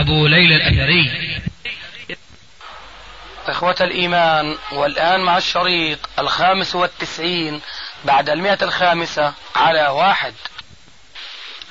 أبو 0.00 0.26
ليلى 0.26 0.56
الأثري. 0.56 1.40
إخوة 3.46 3.76
الإيمان 3.80 4.58
والآن 4.72 5.20
مع 5.20 5.36
الشريط 5.36 5.98
الخامس 6.18 6.74
والتسعين 6.74 7.60
بعد 8.04 8.30
المئة 8.30 8.64
الخامسة 8.64 9.34
على 9.56 9.88
واحد. 9.88 10.34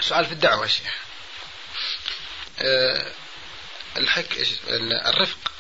سؤال 0.01 0.25
في 0.25 0.31
الدعوة 0.31 0.63
يا 0.63 0.67
شيخ. 0.67 0.93
أه 2.59 3.11
الحك 3.97 4.47
الرفق. 4.81 5.51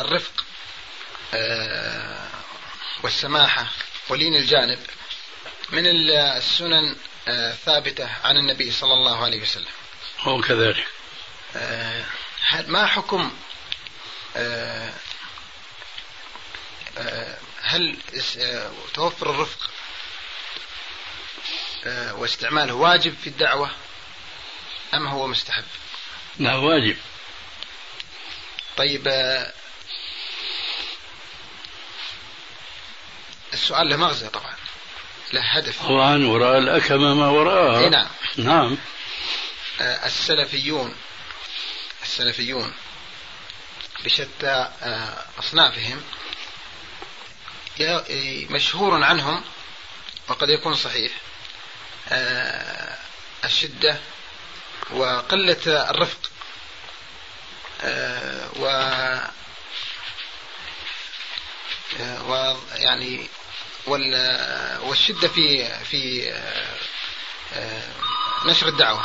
الرفق 0.00 0.44
أه 1.34 2.28
والسماحة 3.02 3.66
ولين 4.08 4.34
الجانب 4.34 4.78
من 5.70 5.86
السنن 5.86 6.96
الثابتة 7.28 8.08
عن 8.24 8.36
النبي 8.36 8.70
صلى 8.70 8.92
الله 8.92 9.24
عليه 9.24 9.42
وسلم. 9.42 9.72
هو 10.20 10.40
كذلك. 10.40 10.86
ما 12.66 12.86
حكم 12.86 13.32
أه 14.36 14.92
هل 17.62 17.96
توفر 18.94 19.30
الرفق 19.30 19.70
واستعماله 21.86 22.74
واجب 22.74 23.14
في 23.22 23.26
الدعوة 23.26 23.70
أم 24.94 25.06
هو 25.06 25.26
مستحب؟ 25.26 25.64
لا 26.38 26.54
واجب. 26.54 26.96
طيب 28.76 29.08
السؤال 33.52 33.88
له 33.88 33.96
مغزى 33.96 34.28
طبعا 34.28 34.54
له 35.32 35.40
هدف. 35.40 35.82
طبعا 35.82 36.26
وراء 36.26 36.58
الأكمة 36.58 37.14
ما 37.14 37.28
وراءها. 37.28 37.88
نعم. 37.88 38.08
نعم. 38.36 38.78
السلفيون 39.80 40.94
السلفيون 42.12 42.72
بشتى 44.04 44.68
أصنافهم 45.38 46.02
مشهور 48.50 49.04
عنهم 49.04 49.44
وقد 50.28 50.48
يكون 50.48 50.74
صحيح 50.74 51.12
الشدة 53.44 53.98
وقلة 54.90 55.90
الرفق 55.90 56.30
و 58.56 58.66
ويعني 62.28 63.28
والشدة 64.82 65.28
في 65.28 65.68
في 65.84 66.32
نشر 68.46 68.68
الدعوة. 68.68 69.04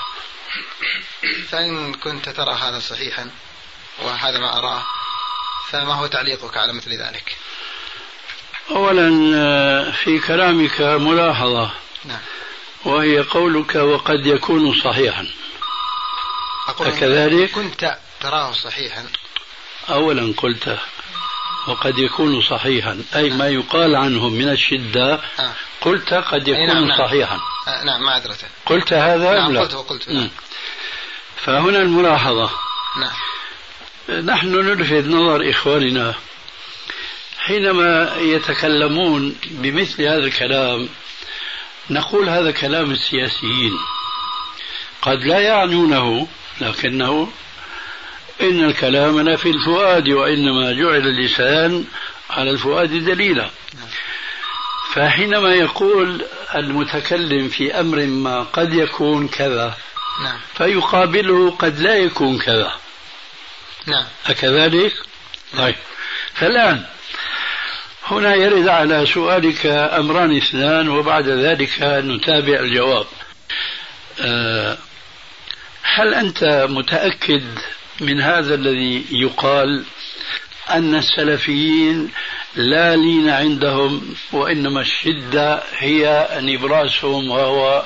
فإن 1.50 1.94
كنت 1.94 2.30
ترى 2.30 2.54
هذا 2.54 2.80
صحيحا 2.80 3.32
وهذا 4.02 4.40
ما 4.40 4.58
أراه 4.58 4.84
فما 5.70 5.94
هو 5.94 6.08
تعليقك 6.08 6.58
على 6.58 6.74
مثل 6.74 6.92
ذلك؟ 6.92 7.36
أولا 8.70 9.92
في 9.92 10.20
كلامك 10.20 10.82
ملاحظة 10.82 11.72
نعم. 12.06 12.20
وهي 12.86 13.20
قولك 13.20 13.76
وقد 13.76 14.26
يكون 14.26 14.82
صحيحا. 14.82 15.28
أقول 16.68 16.88
أكذلك؟ 16.88 17.52
كنت 17.52 17.98
تراه 18.20 18.52
صحيحا. 18.52 19.06
أولا 19.90 20.34
قلت 20.38 20.78
وقد 21.68 21.98
يكون 21.98 22.42
صحيحا. 22.42 23.04
أي 23.16 23.30
ما 23.30 23.48
يقال 23.48 23.96
عنه 23.96 24.30
من 24.30 24.50
الشدة 24.50 25.14
آه. 25.14 25.54
قلت 25.82 26.14
قد 26.14 26.48
يكون 26.48 26.68
نعم 26.68 26.88
نعم. 26.88 26.98
صحيحا. 26.98 27.40
آه 27.68 27.84
نعم 27.84 28.02
معذرة 28.02 28.38
قلت 28.66 28.94
هذا 28.94 29.34
نعم 29.34 29.58
قلت 29.58 29.74
وقلت 29.74 30.10
نعم. 30.10 30.30
فهنا 31.36 31.82
الملاحظة. 31.82 32.50
نعم. 33.00 34.26
نحن 34.26 34.48
نلفت 34.48 35.08
نظر 35.08 35.50
إخواننا. 35.50 36.14
حينما 37.40 38.16
يتكلمون 38.18 39.36
بمثل 39.52 40.04
هذا 40.04 40.26
الكلام 40.26 40.90
نقول 41.90 42.30
هذا 42.30 42.52
كلام 42.52 42.92
السياسيين. 42.92 43.80
قد 45.02 45.24
لا 45.24 45.40
يعنونه 45.40 46.28
لكنه 46.62 47.32
إن 48.42 48.64
الكلام 48.64 49.20
لا 49.20 49.36
في 49.36 49.50
الفؤاد 49.50 50.10
وإنما 50.10 50.72
جعل 50.72 51.08
اللسان 51.08 51.86
على 52.30 52.52
الفؤاد 52.52 53.06
دليلا. 53.06 53.50
فحينما 54.94 55.54
يقول 55.54 56.26
المتكلم 56.56 57.50
في 57.50 57.80
أمر 57.80 58.06
ما 58.06 58.44
قد 58.44 58.74
يكون 58.74 59.28
كذا 59.28 59.78
نعم. 60.24 60.40
فيقابله 60.58 61.52
قد 61.52 61.80
لا 61.80 61.96
يكون 61.96 62.40
كذا. 62.40 62.74
نعم. 63.86 64.06
أكذلك؟ 64.28 64.94
طيب. 65.58 65.76
فالآن 66.34 66.86
هنا 68.06 68.36
يرد 68.36 68.68
على 68.68 69.06
سؤالك 69.06 69.66
أمران 69.66 70.38
اثنان 70.38 70.90
وبعد 70.90 71.28
ذلك 71.28 71.72
نتابع 71.82 72.60
الجواب. 72.60 73.06
أه 74.22 74.78
هل 75.84 76.14
أنت 76.14 76.68
متأكد 76.70 77.44
من 78.02 78.22
هذا 78.22 78.56
الذي 78.56 79.06
يقال 79.12 79.84
أن 80.70 80.96
السلفيين 80.96 82.12
لا 82.56 82.96
لين 82.96 83.30
عندهم 83.30 84.16
وإنما 84.32 84.82
الشدة 84.82 85.64
هي 85.78 86.30
نبراسهم 86.34 87.30
وهو 87.30 87.84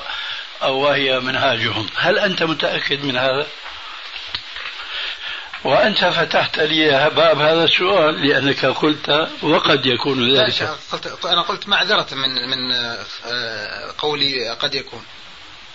أو 0.62 0.78
وهي 0.78 1.20
منهاجهم. 1.20 1.86
هل 1.96 2.18
أنت 2.18 2.42
متأكد 2.42 3.04
من 3.04 3.16
هذا؟ 3.16 3.46
وأنت 5.64 6.04
فتحت 6.04 6.58
لي 6.58 7.10
باب 7.16 7.38
هذا 7.38 7.64
السؤال 7.64 8.26
لأنك 8.26 8.66
قلت 8.66 9.28
وقد 9.42 9.86
يكون 9.86 10.36
ذلك. 10.36 10.76
أنا 11.24 11.42
قلت 11.42 11.68
معذرة 11.68 12.06
من 12.12 12.28
من 12.28 12.72
آه، 13.24 13.94
قولي 13.98 14.50
قد 14.50 14.74
يكون. 14.74 15.04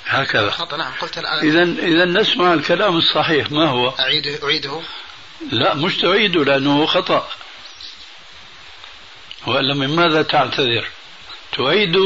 هكذا. 0.07 0.50
خطأ 0.50 0.78
نعم 0.78 0.91
قلت 1.01 1.18
الآن. 1.18 1.47
إذا 1.47 1.63
إذا 1.63 2.06
نسمع 2.06 2.53
الكلام 2.53 2.97
الصحيح 2.97 3.51
ما 3.51 3.69
هو؟ 3.69 3.90
أعيده 3.90 4.44
أعيده. 4.44 4.81
لا 5.51 5.73
مش 5.73 5.97
تعيده 5.97 6.44
لأنه 6.44 6.85
خطأ. 6.85 7.29
وإلا 9.47 9.73
من 9.73 9.95
ماذا 9.95 10.22
تعتذر؟ 10.22 10.88
تعيد 11.57 11.97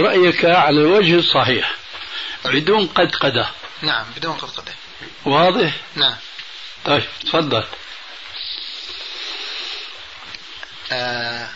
رأيك 0.00 0.44
على 0.44 0.80
الوجه 0.80 1.14
الصحيح 1.14 1.74
بدون 2.44 2.86
قدقدة. 2.86 3.50
نعم 3.82 4.06
بدون 4.16 4.32
قدقدة. 4.36 4.72
واضح؟ 5.24 5.72
نعم. 5.94 6.16
طيب 6.84 7.04
تفضل. 7.26 7.64
آه، 10.92 11.48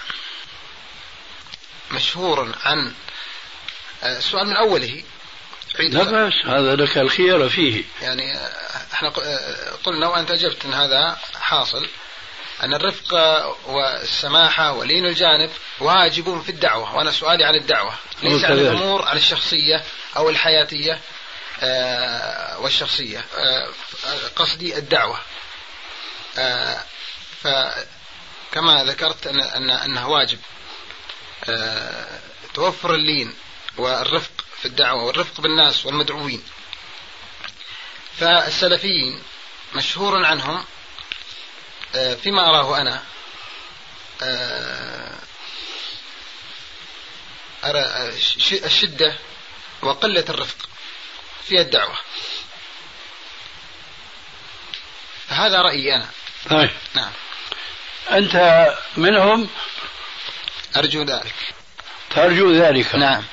مشهور 1.91 2.55
عن 2.65 2.95
السؤال 4.03 4.47
من 4.47 4.57
أوله. 4.57 5.03
لا 5.79 6.05
بأس 6.05 6.33
هذا 6.47 6.77
لك 6.77 6.99
الخيار 6.99 7.49
فيه. 7.49 7.85
يعني 8.03 8.37
آه، 8.37 8.53
إحنا 8.93 9.09
آه، 9.09 9.71
قلنا 9.85 10.09
وأنت 10.09 10.31
أجبت 10.31 10.65
إن 10.65 10.75
هذا 10.75 11.19
حاصل 11.41 11.89
أن 12.63 12.75
الرفق 12.75 13.15
والسماحه 13.67 14.73
ولين 14.73 15.07
الجانب 15.07 15.51
واجب 15.81 16.43
في 16.43 16.49
الدعوة 16.49 16.97
وأنا 16.97 17.11
سؤالي 17.11 17.45
عن 17.45 17.55
الدعوة. 17.55 17.95
ليس 18.23 18.45
عن. 18.45 18.53
الأمور 18.53 19.03
عن 19.03 19.17
الشخصية 19.17 19.85
أو 20.17 20.31
الحياتية 20.31 21.01
آه، 21.63 22.61
والشخصية. 22.61 23.25
آه، 23.39 23.69
قصدي 24.37 24.79
الدعوة. 24.79 25.19
آه، 26.39 26.79
فكما 27.43 28.85
ذكرت 28.85 29.27
ان 29.27 29.41
ان 29.41 29.71
أنه 29.71 30.09
واجب. 30.09 30.39
آه، 31.49 32.21
توفر 32.55 32.95
اللين. 32.95 33.35
والرفق 33.77 34.31
في 34.61 34.67
الدعوة 34.69 35.03
والرفق 35.05 35.41
بالناس 35.41 35.87
والمدعوين. 35.87 36.43
فالسلفيين 38.21 39.23
مشهور 39.75 40.25
عنهم 40.25 40.65
آه، 41.95 42.15
فيما 42.15 42.49
أراه 42.49 42.81
أنا 42.81 43.03
آه، 44.23 45.19
أرى 47.65 48.13
ش- 48.21 48.53
الشدة 48.53 49.15
وقلة 49.83 50.25
الرفق 50.29 50.69
في 51.49 51.61
الدعوة. 51.61 51.99
هذا 55.29 55.63
رأيي 55.63 55.95
أنا. 55.95 56.09
طيب. 56.51 56.71
نعم. 56.95 57.11
أنت 58.11 58.67
منهم؟ 58.97 59.49
أرجو 60.77 61.03
ذلك. 61.03 61.35
ترجو 62.11 62.53
ذلك. 62.53 62.95
نعم. 62.95 63.25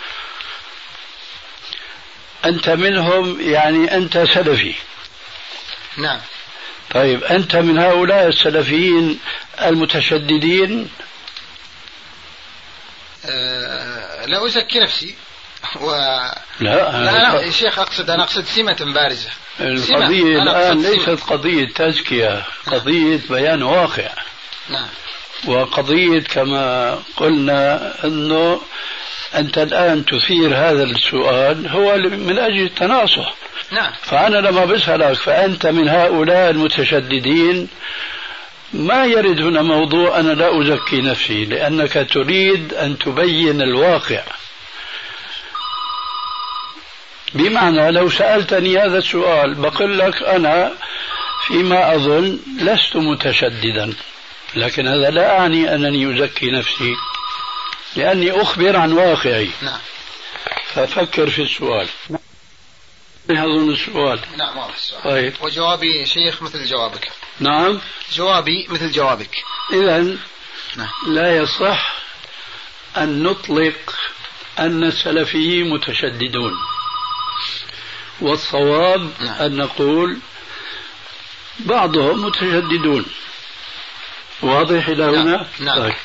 أنت 2.46 2.70
منهم 2.70 3.42
يعني 3.42 3.96
أنت 3.96 4.18
سلفي. 4.18 4.74
نعم. 5.98 6.20
طيب 6.94 7.24
أنت 7.24 7.56
من 7.56 7.78
هؤلاء 7.78 8.28
السلفيين 8.28 9.20
المتشددين؟ 9.62 10.90
أه 13.26 14.26
لا 14.26 14.46
أزكي 14.46 14.80
نفسي. 14.80 15.16
و 15.82 15.92
لا 15.92 16.32
لا, 16.60 17.12
لا 17.12 17.42
يا 17.42 17.52
شيخ 17.52 17.80
أقصد 17.80 18.10
أنا 18.10 18.24
أقصد 18.24 18.46
سمة 18.46 18.94
بارزة. 18.94 19.30
القضية 19.60 20.42
الآن 20.42 20.82
ليست 20.82 21.24
قضية 21.24 21.68
تزكية 21.76 22.44
قضية 22.68 23.20
بيان 23.30 23.64
واقع. 23.64 24.10
نعم. 24.70 24.88
وقضية 25.46 26.20
كما 26.20 26.96
قلنا 27.18 27.94
أنه 28.06 28.62
أنت 29.36 29.58
الآن 29.58 30.06
تثير 30.06 30.56
هذا 30.56 30.84
السؤال 30.84 31.68
هو 31.68 31.98
من 31.98 32.38
أجل 32.38 32.62
التناصح. 32.62 33.34
نعم. 33.72 33.92
فأنا 34.02 34.38
لما 34.38 34.66
بسألك 34.66 35.14
فأنت 35.14 35.68
من 35.68 35.90
هؤلاء 35.90 36.50
المتشددين 36.50 37.68
ما 38.74 39.06
يرد 39.06 39.42
هنا 39.42 39.62
موضوع 39.62 40.20
أنا 40.20 40.32
لا 40.32 40.62
أزكي 40.62 41.02
نفسي 41.02 41.46
لأنك 41.46 42.08
تريد 42.12 42.74
أن 42.74 42.98
تبين 42.98 43.62
الواقع. 43.62 44.22
بمعنى 47.34 47.92
لو 47.92 48.10
سألتني 48.10 48.78
هذا 48.78 48.98
السؤال 48.98 49.56
بقول 49.56 50.00
لك 50.00 50.24
أنا 50.24 50.72
فيما 51.48 51.96
أظن 51.96 52.40
لست 52.62 52.96
متشددا. 52.96 53.94
لكن 54.56 54.88
هذا 54.88 55.10
لا 55.10 55.40
أعني 55.40 55.76
أنني 55.76 56.14
أزكي 56.14 56.52
نفسي 56.52 56.96
لأني 57.96 58.32
أخبر 58.32 58.76
عن 58.76 58.92
واقعي. 58.92 59.50
نعم. 59.62 59.80
ففكر 60.74 61.30
في 61.30 61.42
السؤال. 61.42 61.88
أظن 63.30 63.70
السؤال. 63.70 64.20
نعم 64.38 64.58
واضح 64.58 64.76
السؤال. 64.76 65.04
طيب. 65.04 65.34
وجوابي 65.42 66.06
شيخ 66.06 66.42
مثل 66.42 66.66
جوابك. 66.66 67.12
نعم. 67.40 67.82
جوابي 68.14 68.68
مثل 68.70 68.92
جوابك. 68.92 69.36
إذا 69.74 70.18
نعم. 70.76 70.90
لا 71.08 71.38
يصح 71.38 71.94
أن 72.98 73.24
نطلق 73.24 73.96
أن 74.60 74.84
السلفيين 74.84 75.70
متشددون. 75.70 76.54
والصواب 78.22 79.12
نعم. 79.20 79.42
أن 79.42 79.58
نقول 79.58 80.18
بعضهم 81.60 82.26
متشددون. 82.26 83.06
واضح 84.42 84.88
إلى 84.88 85.06
نعم. 85.06 85.28
هنا؟ 85.28 85.48
نعم. 85.60 85.80
طيب. 85.80 85.96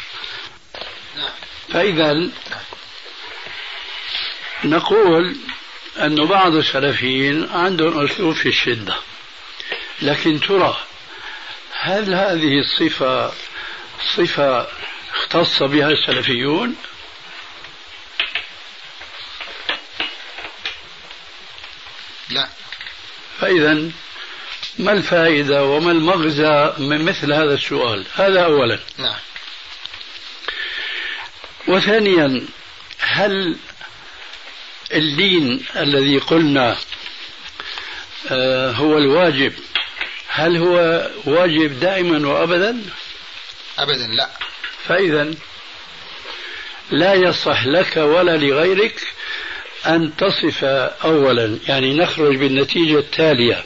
نعم 1.16 1.30
فإذا 1.72 2.30
نقول 4.64 5.36
أن 5.98 6.26
بعض 6.26 6.54
السلفيين 6.54 7.48
عندهم 7.50 8.04
أسلوب 8.04 8.34
في 8.34 8.48
الشدة 8.48 8.94
لكن 10.02 10.40
ترى 10.40 10.78
هل 11.80 12.14
هذه 12.14 12.58
الصفة 12.58 13.32
صفة 14.16 14.68
اختص 15.14 15.62
بها 15.62 15.88
السلفيون 15.88 16.76
لا 22.30 22.48
فإذا 23.40 23.90
ما 24.78 24.92
الفائدة 24.92 25.64
وما 25.64 25.92
المغزى 25.92 26.72
من 26.78 27.04
مثل 27.04 27.32
هذا 27.32 27.54
السؤال؟ 27.54 28.06
هذا 28.14 28.44
أولا. 28.44 28.78
نعم. 28.98 29.18
وثانيا 31.68 32.46
هل 32.98 33.56
اللين 34.92 35.64
الذي 35.76 36.18
قلنا 36.18 36.76
آه، 38.30 38.70
هو 38.70 38.98
الواجب 38.98 39.52
هل 40.28 40.56
هو 40.56 41.08
واجب 41.24 41.80
دائما 41.80 42.28
وابدا؟ 42.28 42.82
ابدا 43.78 44.06
لا. 44.06 44.28
فاذا 44.88 45.34
لا 46.90 47.14
يصح 47.14 47.66
لك 47.66 47.96
ولا 47.96 48.36
لغيرك 48.36 49.00
أن 49.86 50.16
تصف 50.16 50.64
اولا 51.04 51.58
يعني 51.68 51.94
نخرج 51.94 52.36
بالنتيجة 52.36 52.98
التالية. 52.98 53.64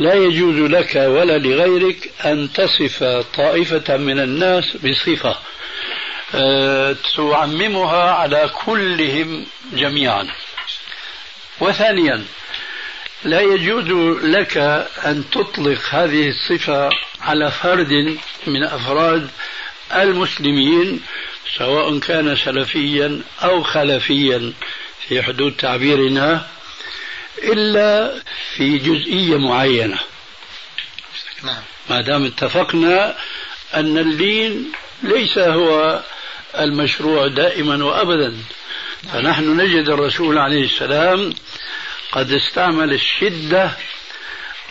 لا 0.00 0.14
يجوز 0.14 0.70
لك 0.70 0.96
ولا 0.96 1.38
لغيرك 1.38 2.10
أن 2.24 2.52
تصف 2.52 3.04
طائفة 3.36 3.96
من 3.96 4.20
الناس 4.20 4.76
بصفة 4.76 5.36
آه، 6.34 6.96
تعممها 7.16 8.10
على 8.10 8.50
كلهم 8.64 9.46
جميعا. 9.72 10.28
وثانيا 11.60 12.24
لا 13.24 13.40
يجوز 13.40 13.90
لك 14.24 14.56
أن 15.06 15.24
تطلق 15.32 15.80
هذه 15.90 16.28
الصفة 16.28 16.90
على 17.20 17.50
فرد 17.50 18.18
من 18.46 18.64
أفراد 18.64 19.30
المسلمين 19.94 21.00
سواء 21.58 21.98
كان 21.98 22.36
سلفيا 22.36 23.22
أو 23.42 23.62
خلفيا 23.62 24.52
في 25.08 25.22
حدود 25.22 25.56
تعبيرنا. 25.56 26.46
إلا 27.42 28.22
في 28.56 28.78
جزئية 28.78 29.38
معينة. 29.38 29.98
نعم. 31.42 31.62
ما 31.90 32.00
دام 32.00 32.24
اتفقنا 32.24 33.16
أن 33.74 33.98
اللين 33.98 34.72
ليس 35.02 35.38
هو 35.38 36.02
المشروع 36.58 37.26
دائما 37.26 37.84
وابدا 37.84 38.36
فنحن 39.12 39.60
نجد 39.60 39.88
الرسول 39.88 40.38
عليه 40.38 40.64
السلام 40.64 41.34
قد 42.12 42.32
استعمل 42.32 42.92
الشدة 42.92 43.70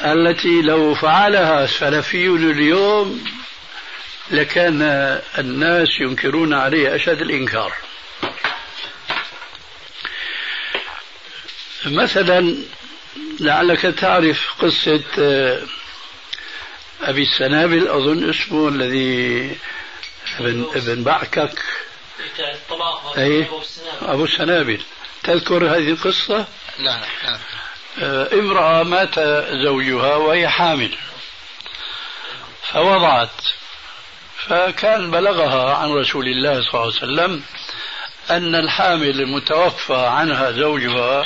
التي 0.05 0.61
لو 0.61 0.95
فعلها 0.95 1.65
سلفي 1.65 2.27
اليوم 2.27 3.23
لكان 4.31 4.81
الناس 5.37 5.87
ينكرون 6.01 6.53
عليه 6.53 6.95
أشد 6.95 7.21
الإنكار. 7.21 7.73
مثلا 11.85 12.55
لعلك 13.39 13.81
تعرف 13.81 14.53
قصة 14.59 15.03
أبي 17.01 17.21
السنابل 17.23 17.87
أظن 17.87 18.29
اسمه 18.29 18.67
الذي 18.67 19.57
ابن 20.39 20.67
ابن 20.75 21.03
بعكك. 21.03 21.59
أي 23.17 23.47
أبو 24.01 24.23
السنابل. 24.23 24.81
تذكر 25.23 25.65
هذه 25.65 25.91
القصة؟ 25.91 26.45
لا 26.79 27.01
لا. 27.23 27.39
آه، 27.99 28.33
امرأة 28.33 28.83
مات 28.83 29.19
زوجها 29.63 30.15
وهي 30.15 30.47
حامل 30.47 30.95
فوضعت. 32.63 33.29
فكان 34.47 35.11
بلغها 35.11 35.75
عن 35.75 35.89
رسول 35.89 36.27
الله 36.27 36.61
صلى 36.61 36.73
الله 36.73 36.85
عليه 36.85 36.87
وسلم 36.97 37.43
أن 38.29 38.55
الحامل 38.55 39.21
المتوفى 39.21 39.95
عنها 39.95 40.51
زوجها 40.51 41.25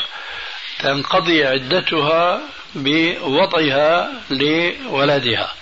تنقضي 0.84 1.46
عدتها 1.46 2.42
بوضعها 2.76 4.12
لولدها. 4.30 5.54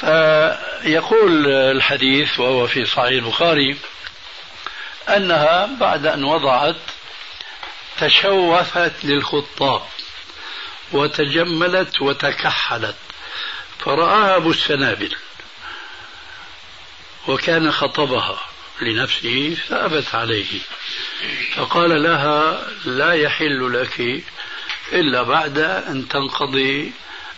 فيقول 0.00 1.46
الحديث 1.46 2.40
وهو 2.40 2.66
في 2.66 2.84
صحيح 2.84 3.08
البخاري 3.08 3.76
أنها 5.08 5.66
بعد 5.80 6.06
أن 6.06 6.24
وضعت 6.24 6.76
تشوفت 7.96 9.04
للخطاب 9.04 9.82
وتجملت 10.92 12.02
وتكحلت 12.02 12.96
فرآها 13.78 14.36
أبو 14.36 14.50
السنابل 14.50 15.16
وكان 17.28 17.72
خطبها. 17.72 18.38
لنفسه 18.82 19.56
فأبت 19.68 20.14
عليه. 20.14 20.60
فقال 21.54 22.02
لها 22.02 22.66
لا 22.84 23.12
يحل 23.12 23.82
لك 23.82 24.24
إلا 24.92 25.22
بعد 25.22 25.58
أن 25.58 26.08
تنقضي 26.08 26.92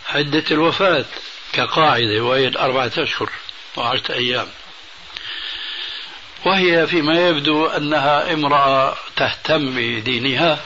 عدة 0.08 0.44
الوفاة 0.50 1.04
كقاعدة 1.52 2.20
وهي 2.24 2.48
أربعة 2.48 2.92
أشهر 2.98 3.30
وعشرة 3.76 4.14
أيام. 4.14 4.46
وهي 6.44 6.86
فيما 6.86 7.28
يبدو 7.28 7.66
أنها 7.66 8.32
امرأة 8.32 8.96
تهتم 9.16 9.74
بدينها 9.76 10.58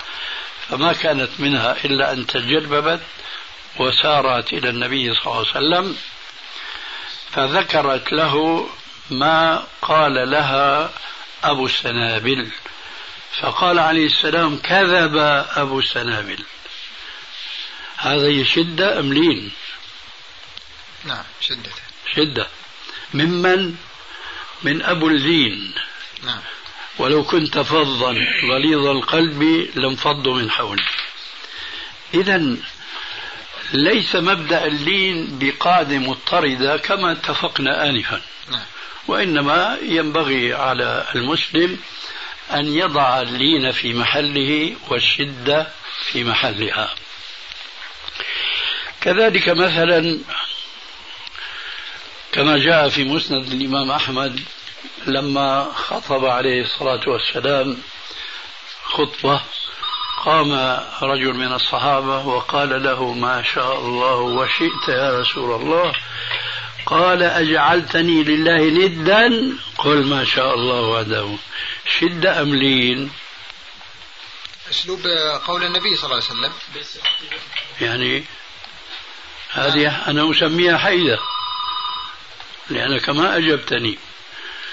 فما 0.68 0.92
كانت 0.92 1.30
منها 1.38 1.76
إلا 1.84 2.12
أن 2.12 2.26
تجربت 2.26 3.00
وسارت 3.78 4.52
إلى 4.52 4.68
النبي 4.68 5.14
صلى 5.14 5.26
الله 5.26 5.36
عليه 5.36 5.50
وسلم 5.50 5.96
فذكرت 7.30 8.12
له 8.12 8.66
ما 9.10 9.66
قال 9.82 10.30
لها 10.30 10.90
أبو 11.44 11.66
السنابل 11.66 12.48
فقال 13.40 13.78
عليه 13.78 14.06
السلام 14.06 14.56
كذب 14.56 15.16
أبو 15.56 15.78
السنابل 15.78 16.44
هذه 17.96 18.44
شدة 18.44 19.00
أم 19.00 19.12
لين؟ 19.12 19.52
نعم 21.04 21.24
شدة. 21.40 21.70
شدة. 22.14 22.46
ممن؟ 23.14 23.76
من 24.62 24.82
أبو 24.82 25.08
اللين 25.08 25.74
نعم. 26.22 26.40
ولو 26.98 27.24
كنت 27.24 27.58
فظا 27.58 28.16
غليظ 28.50 28.86
القلب 28.86 29.42
لانفضوا 29.74 30.34
من 30.34 30.50
حولك 30.50 30.94
إذا 32.14 32.56
ليس 33.72 34.16
مبدأ 34.16 34.66
اللين 34.66 35.38
بقاعدة 35.38 35.98
مضطردة 35.98 36.76
كما 36.76 37.12
اتفقنا 37.12 37.88
آنفا. 37.88 38.22
نعم. 38.50 38.64
وإنما 39.06 39.78
ينبغي 39.82 40.54
على 40.54 41.06
المسلم 41.14 41.78
أن 42.50 42.66
يضع 42.66 43.20
اللين 43.20 43.72
في 43.72 43.94
محله 43.94 44.76
والشدة 44.88 45.68
في 46.06 46.24
محلها. 46.24 46.94
كذلك 49.00 49.48
مثلا 49.48 50.18
كما 52.32 52.58
جاء 52.58 52.88
في 52.88 53.04
مسند 53.04 53.52
الإمام 53.52 53.90
أحمد 53.90 54.40
لما 55.06 55.72
خطب 55.74 56.24
عليه 56.24 56.62
الصلاة 56.62 57.08
والسلام 57.08 57.78
خطبة 58.84 59.40
قام 60.24 60.52
رجل 61.02 61.34
من 61.34 61.52
الصحابة 61.52 62.26
وقال 62.26 62.82
له 62.82 63.12
ما 63.12 63.42
شاء 63.42 63.78
الله 63.78 64.14
وشئت 64.14 64.88
يا 64.88 65.20
رسول 65.20 65.60
الله 65.62 65.92
قال 66.90 67.22
أجعلتني 67.22 68.22
لله 68.24 68.86
ندا؟ 68.86 69.56
قل 69.78 70.06
ما 70.06 70.24
شاء 70.24 70.54
الله 70.54 70.80
وحده 70.80 71.36
شدة 71.98 72.42
أم 72.42 72.54
لين؟ 72.54 73.10
أسلوب 74.70 75.00
قول 75.46 75.64
النبي 75.64 75.96
صلى 75.96 76.04
الله 76.04 76.22
عليه 76.24 76.24
وسلم. 76.24 76.52
يعني 77.80 78.24
هذه 79.50 80.10
أنا 80.10 80.30
أسميها 80.30 80.78
حيدة 80.78 81.18
لأنك 82.70 83.08
ما 83.08 83.36
أجبتني. 83.36 83.98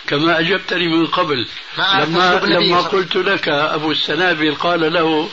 كما 0.08 0.40
أجبتني 0.40 0.88
من 0.88 1.08
قبل. 1.08 1.48
لما, 1.78 2.42
لما 2.44 2.82
قلت 2.82 3.16
لك 3.16 3.50
أبو 3.50 3.92
السنابل 3.92 4.56
قال 4.56 4.94
له 4.94 5.30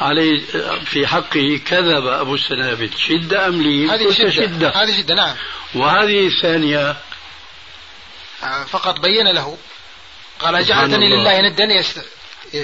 علي 0.00 0.40
في 0.84 1.06
حقه 1.06 1.60
كذب 1.66 2.06
أبو 2.06 2.34
السنابل. 2.34 2.90
شدة 2.96 3.46
أم 3.48 3.62
لي؟ 3.62 3.88
هذه 3.88 4.12
شدة. 4.12 4.30
شدة. 4.30 4.68
هذه 4.70 4.96
شدة 4.98 5.14
نعم. 5.14 5.36
وهذه 5.74 6.26
الثانية. 6.26 6.96
آه، 8.42 8.64
فقط 8.64 9.00
بين 9.00 9.28
له. 9.34 9.58
قال 10.40 10.64
جعلتني 10.64 11.08
لله 11.08 11.40
ندا. 11.40 11.84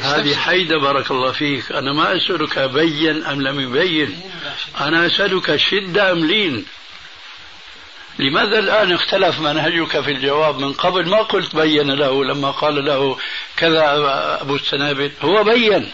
هذه 0.03 0.35
حيدة 0.37 0.79
بارك 0.79 1.11
الله 1.11 1.33
فيك. 1.33 1.73
أنا 1.73 1.93
ما 1.93 2.17
أسألك 2.17 2.59
بين 2.59 3.25
أم 3.25 3.43
لم 3.43 3.61
يبين. 3.61 4.21
أنا 4.81 5.07
أسألك 5.07 5.57
شدة 5.57 6.13
أم 6.13 6.27
لين؟ 6.27 6.67
لماذا 8.21 8.59
الآن 8.59 8.93
اختلف 8.93 9.41
منهجك 9.41 10.01
في 10.01 10.11
الجواب 10.11 10.59
من 10.59 10.73
قبل؟ 10.73 11.09
ما 11.09 11.23
قلت 11.23 11.57
بين 11.57 11.91
له 11.91 12.25
لما 12.25 12.51
قال 12.51 12.85
له 12.85 13.17
كذا 13.57 13.83
أبو 14.41 14.55
السنابل 14.55 15.11
هو 15.23 15.45
بين. 15.45 15.91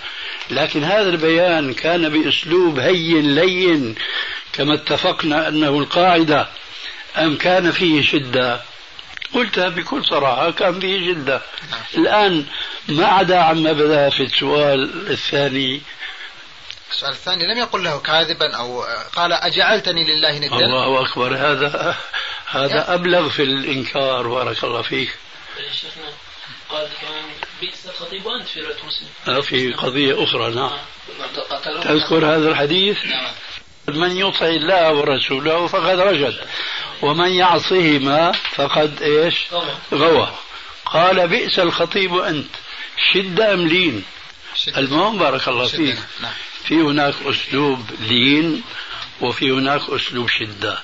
لكن 0.50 0.84
هذا 0.84 1.08
البيان 1.08 1.74
كان 1.74 2.08
بأسلوب 2.08 2.78
هين 2.78 3.34
لين 3.34 3.94
كما 4.52 4.74
اتفقنا 4.74 5.48
أنه 5.48 5.78
القاعدة 5.78 6.48
أم 7.18 7.36
كان 7.36 7.70
فيه 7.70 8.02
شدة؟ 8.02 8.60
قلتها 9.34 9.68
بكل 9.68 10.04
صراحة 10.04 10.50
كان 10.50 10.80
فيه 10.80 11.12
جدة 11.12 11.42
الآن 11.94 12.44
ما 12.88 13.06
عدا 13.06 13.38
عما 13.38 13.72
بدا 13.72 14.08
في 14.10 14.22
السؤال 14.22 15.10
الثاني 15.10 15.80
السؤال 16.90 17.12
الثاني 17.12 17.46
لم 17.46 17.58
يقل 17.58 17.84
له 17.84 17.98
كاذبا 17.98 18.56
أو 18.56 18.84
قال 19.16 19.32
أجعلتني 19.32 20.04
لله 20.04 20.38
ندا 20.38 20.56
الله 20.56 21.00
أكبر 21.02 21.36
هذا 21.36 21.96
هذا 22.46 22.94
أبلغ 22.94 23.28
في 23.28 23.42
الإنكار 23.42 24.28
بارك 24.28 24.64
الله 24.64 24.82
فيك. 24.82 25.16
شيخنا 25.72 26.12
قال 26.70 26.88
كمان 27.02 27.24
بئس 27.60 27.86
الخطيب 27.86 28.26
وأنت 28.26 28.48
في 28.48 28.60
رواية 28.60 28.74
مسلم. 28.74 29.36
آه، 29.36 29.40
في 29.40 29.72
قضية 29.72 30.24
أخرى 30.24 30.54
نعم. 30.54 30.78
تذكر 31.82 32.26
هذا 32.26 32.48
الحديث؟ 32.48 33.04
نعم. 33.06 33.32
من 33.88 34.16
يطع 34.16 34.46
الله 34.46 34.92
ورسوله 34.92 35.66
فقد 35.66 36.00
رشد 36.00 36.38
ومن 37.02 37.30
يعصهما 37.30 38.32
فقد 38.32 39.02
إيش؟ 39.02 39.34
غوى. 39.94 40.34
قال 40.84 41.28
بئس 41.28 41.58
الخطيب 41.58 42.16
أنت 42.16 42.50
شدة 43.12 43.54
أم 43.54 43.68
لين؟ 43.68 44.04
المهم 44.76 45.18
بارك 45.18 45.48
الله 45.48 45.66
فيك. 45.66 45.98
نعم. 46.20 46.32
في 46.68 46.74
هناك 46.74 47.14
أسلوب 47.24 47.90
لين 48.00 48.62
وفي 49.20 49.50
هناك 49.50 49.80
أسلوب 49.88 50.28
شدة. 50.28 50.78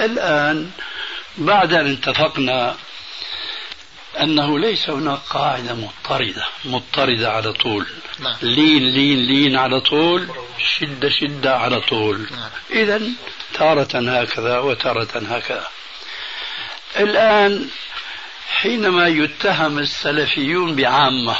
الآن 0.00 0.70
بعد 1.38 1.72
أن 1.72 1.92
اتفقنا 1.92 2.76
أنه 4.20 4.58
ليس 4.58 4.90
هناك 4.90 5.18
قاعدة 5.30 5.74
مضطردة 5.74 6.46
مضطردة 6.64 7.32
على 7.32 7.52
طول. 7.52 7.86
نعم. 8.20 8.36
لين 8.42 8.82
لين 8.82 9.18
لين 9.18 9.56
على 9.56 9.80
طول 9.80 10.28
شدة 10.78 11.08
شدة 11.08 11.56
على 11.56 11.80
طول. 11.80 12.26
نعم. 12.30 12.50
إذا 12.70 13.02
تارة 13.54 14.20
هكذا 14.20 14.58
وتارة 14.58 15.22
هكذا. 15.28 15.66
الآن 16.96 17.68
حينما 18.50 19.08
يتهم 19.08 19.78
السلفيون 19.78 20.74
بعامة 20.74 21.36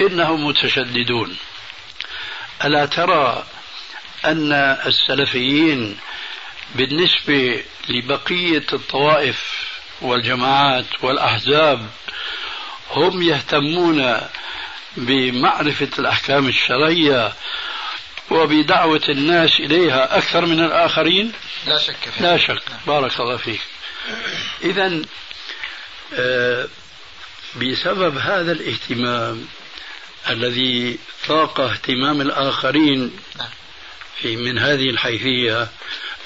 إنهم 0.00 0.46
متشددون. 0.46 1.36
ألا 2.64 2.86
ترى 2.86 3.44
أن 4.24 4.52
السلفيين 4.86 5.98
بالنسبة 6.74 7.62
لبقية 7.88 8.66
الطوائف 8.72 9.70
والجماعات 10.00 10.86
والأحزاب 11.02 11.90
هم 12.90 13.22
يهتمون 13.22 14.20
بمعرفة 14.96 15.88
الأحكام 15.98 16.48
الشرعية 16.48 17.32
وبدعوة 18.30 19.02
الناس 19.08 19.60
إليها 19.60 20.18
أكثر 20.18 20.46
من 20.46 20.64
الآخرين؟ 20.64 21.32
لا 21.66 21.78
شك 21.78 22.08
فيه. 22.14 22.22
لا 22.22 22.36
شك. 22.36 22.62
بارك 22.86 23.20
الله 23.20 23.36
فيك. 23.36 23.60
إذا 24.64 25.02
آه، 26.14 26.68
بسبب 27.56 28.18
هذا 28.18 28.52
الاهتمام 28.52 29.46
الذي 30.28 30.98
فاق 31.18 31.60
اهتمام 31.60 32.20
الآخرين 32.20 33.16
في 34.16 34.36
من 34.36 34.58
هذه 34.58 34.90
الحيثية. 34.90 35.68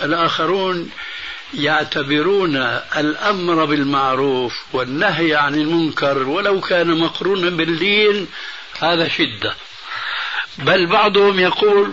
الآخرون 0.03 0.91
يعتبرون 1.55 2.57
الأمر 2.97 3.65
بالمعروف 3.65 4.53
والنهي 4.73 5.35
عن 5.35 5.55
المنكر 5.55 6.19
ولو 6.19 6.61
كان 6.61 6.99
مقرونا 7.01 7.51
باللين 7.51 8.29
هذا 8.81 9.09
شدة. 9.09 9.55
بل 10.59 10.87
بعضهم 10.87 11.41
يقول 11.41 11.93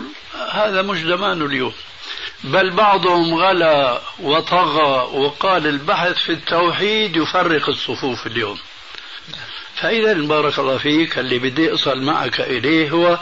هذا 0.51 0.81
مش 0.81 0.97
زمان 0.97 1.41
اليوم. 1.41 1.73
بل 2.43 2.71
بعضهم 2.71 3.33
غلا 3.35 4.01
وطغى 4.19 5.19
وقال 5.19 5.67
البحث 5.67 6.17
في 6.17 6.31
التوحيد 6.31 7.15
يفرق 7.15 7.69
الصفوف 7.69 8.27
اليوم. 8.27 8.59
فإذا 9.81 10.13
بارك 10.13 10.59
الله 10.59 10.77
فيك 10.77 11.19
اللي 11.19 11.39
بدي 11.39 11.73
أصل 11.73 12.01
معك 12.01 12.41
إليه 12.41 12.89
هو 12.89 13.19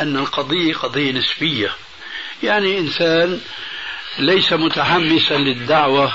أن 0.00 0.16
القضية 0.16 0.74
قضية 0.74 1.12
نسبية. 1.12 1.70
يعني 2.42 2.78
إنسان 2.78 3.40
ليس 4.18 4.52
متحمسا 4.52 5.34
للدعوة 5.34 6.12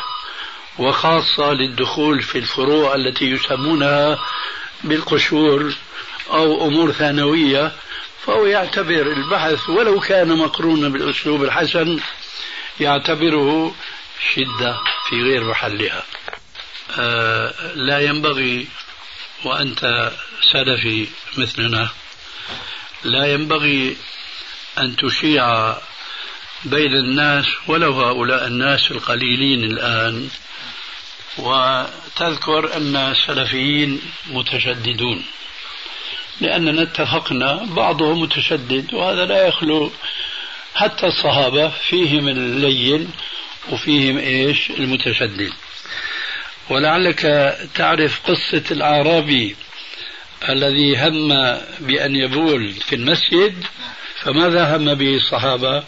وخاصة 0.79 1.53
للدخول 1.53 2.21
في 2.21 2.37
الفروع 2.37 2.95
التي 2.95 3.25
يسمونها 3.25 4.19
بالقشور 4.83 5.73
أو 6.29 6.67
أمور 6.67 6.91
ثانوية 6.91 7.71
فهو 8.25 8.45
يعتبر 8.45 9.01
البحث 9.01 9.69
ولو 9.69 9.99
كان 9.99 10.37
مقرونا 10.37 10.89
بالأسلوب 10.89 11.43
الحسن 11.43 11.99
يعتبره 12.79 13.75
شدة 14.33 14.77
في 15.09 15.15
غير 15.15 15.43
محلها. 15.43 16.03
آه 16.97 17.53
لا 17.75 17.99
ينبغي 17.99 18.67
وأنت 19.43 20.11
سلفي 20.53 21.07
مثلنا 21.37 21.89
لا 23.03 23.33
ينبغي 23.33 23.97
أن 24.77 24.95
تشيع 24.95 25.75
بين 26.65 26.93
الناس 26.93 27.45
ولو 27.67 28.01
هؤلاء 28.01 28.47
الناس 28.47 28.91
القليلين 28.91 29.63
الآن. 29.63 30.29
وتذكر 31.37 32.77
أن 32.77 32.95
السلفيين 32.95 34.01
متشددون 34.27 35.23
لأننا 36.41 36.81
اتفقنا 36.81 37.65
بعضهم 37.65 38.21
متشدد 38.21 38.93
وهذا 38.93 39.25
لا 39.25 39.47
يخلو 39.47 39.91
حتى 40.75 41.07
الصحابة 41.07 41.69
فيهم 41.69 42.27
اللين 42.27 43.11
وفيهم 43.71 44.17
إيش؟ 44.17 44.69
المتشدد. 44.69 45.53
ولعلك 46.69 47.21
تعرف 47.75 48.21
قصة 48.29 48.63
الأعرابي 48.71 49.55
الذي 50.49 50.97
هم 50.97 51.29
بأن 51.79 52.15
يبول 52.15 52.73
في 52.73 52.95
المسجد 52.95 53.63
فماذا 54.23 54.77
هم 54.77 54.93
به 54.93 55.15
الصحابة 55.15 55.83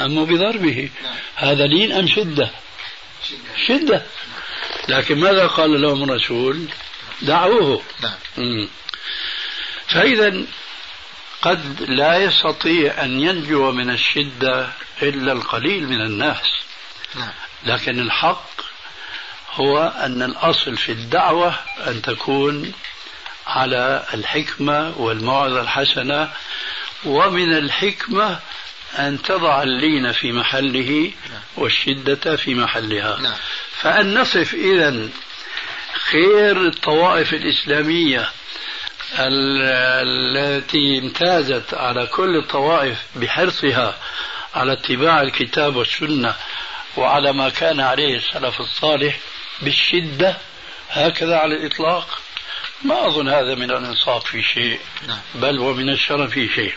هموا 0.00 0.26
بضربه. 0.26 0.90
هذا 1.36 1.66
لين 1.66 1.92
أم 1.92 2.06
شدة؟ 2.06 2.50
شدة. 3.66 4.02
لكن 4.88 5.18
ماذا 5.18 5.46
قال 5.46 5.82
لهم 5.82 6.02
الرسول؟ 6.02 6.68
دعوه. 7.22 7.82
نعم. 8.02 8.68
فإذا 9.86 10.42
قد 11.42 11.82
لا 11.82 12.16
يستطيع 12.16 13.04
أن 13.04 13.20
ينجو 13.20 13.72
من 13.72 13.90
الشدة 13.90 14.68
إلا 15.02 15.32
القليل 15.32 15.88
من 15.88 16.00
الناس. 16.00 16.46
نعم. 17.14 17.32
لكن 17.64 18.00
الحق 18.00 18.50
هو 19.52 19.92
أن 20.04 20.22
الأصل 20.22 20.76
في 20.76 20.92
الدعوة 20.92 21.54
أن 21.86 22.02
تكون 22.02 22.72
على 23.46 24.04
الحكمة 24.14 24.94
والموعظة 24.98 25.60
الحسنة 25.60 26.30
ومن 27.04 27.52
الحكمة 27.52 28.38
أن 28.98 29.22
تضع 29.22 29.62
اللين 29.62 30.12
في 30.12 30.32
محله 30.32 31.10
والشدة 31.56 32.36
في 32.36 32.54
محلها 32.54 33.20
نعم. 33.20 33.34
فأن 33.80 34.20
نصف 34.20 34.54
إذا 34.54 35.08
خير 36.10 36.66
الطوائف 36.66 37.34
الإسلامية 37.34 38.28
التي 39.18 40.98
امتازت 40.98 41.74
على 41.74 42.06
كل 42.06 42.36
الطوائف 42.36 42.98
بحرصها 43.16 43.98
على 44.54 44.72
اتباع 44.72 45.22
الكتاب 45.22 45.76
والسنة 45.76 46.34
وعلى 46.96 47.32
ما 47.32 47.48
كان 47.48 47.80
عليه 47.80 48.16
السلف 48.16 48.60
الصالح 48.60 49.18
بالشدة 49.62 50.36
هكذا 50.90 51.36
على 51.36 51.54
الإطلاق 51.54 52.20
ما 52.84 53.06
أظن 53.06 53.28
هذا 53.28 53.54
من 53.54 53.70
الإنصاف 53.70 54.24
في 54.24 54.42
شيء 54.42 54.80
نعم. 55.08 55.18
بل 55.34 55.58
ومن 55.58 55.88
الشرف 55.88 56.30
في 56.30 56.48
شيء 56.48 56.74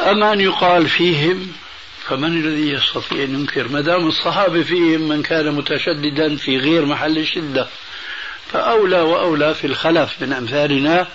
أما 0.00 0.32
أن 0.32 0.40
يقال 0.40 0.88
فيهم 0.88 1.52
فمن 2.06 2.44
الذي 2.44 2.70
يستطيع 2.70 3.24
أن 3.24 3.34
ينكر 3.34 3.68
ما 3.68 3.80
دام 3.80 4.08
الصحابة 4.08 4.62
فيهم 4.62 5.00
من 5.00 5.22
كان 5.22 5.52
متشددا 5.54 6.36
في 6.36 6.58
غير 6.58 6.86
محل 6.86 7.18
الشدة 7.18 7.68
فأولى 8.52 9.00
وأولى 9.00 9.54
في 9.54 9.66
الخلف 9.66 10.22
من 10.22 10.32
أمثالنا 10.32 11.08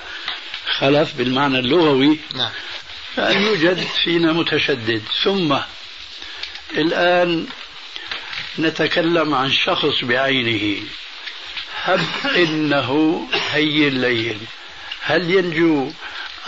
خلف 0.79 1.15
بالمعنى 1.15 1.59
اللغوي 1.59 2.19
نعم. 2.35 2.51
فأن 3.15 3.41
يوجد 3.41 3.87
فينا 4.03 4.33
متشدد 4.33 5.01
ثم 5.23 5.55
الآن 6.71 7.47
نتكلم 8.59 9.33
عن 9.33 9.51
شخص 9.51 10.03
بعينه. 10.03 10.87
هب 11.83 11.99
إنه 12.35 13.21
هين 13.51 14.01
لين 14.01 14.39
هل 15.01 15.31
ينجو 15.31 15.91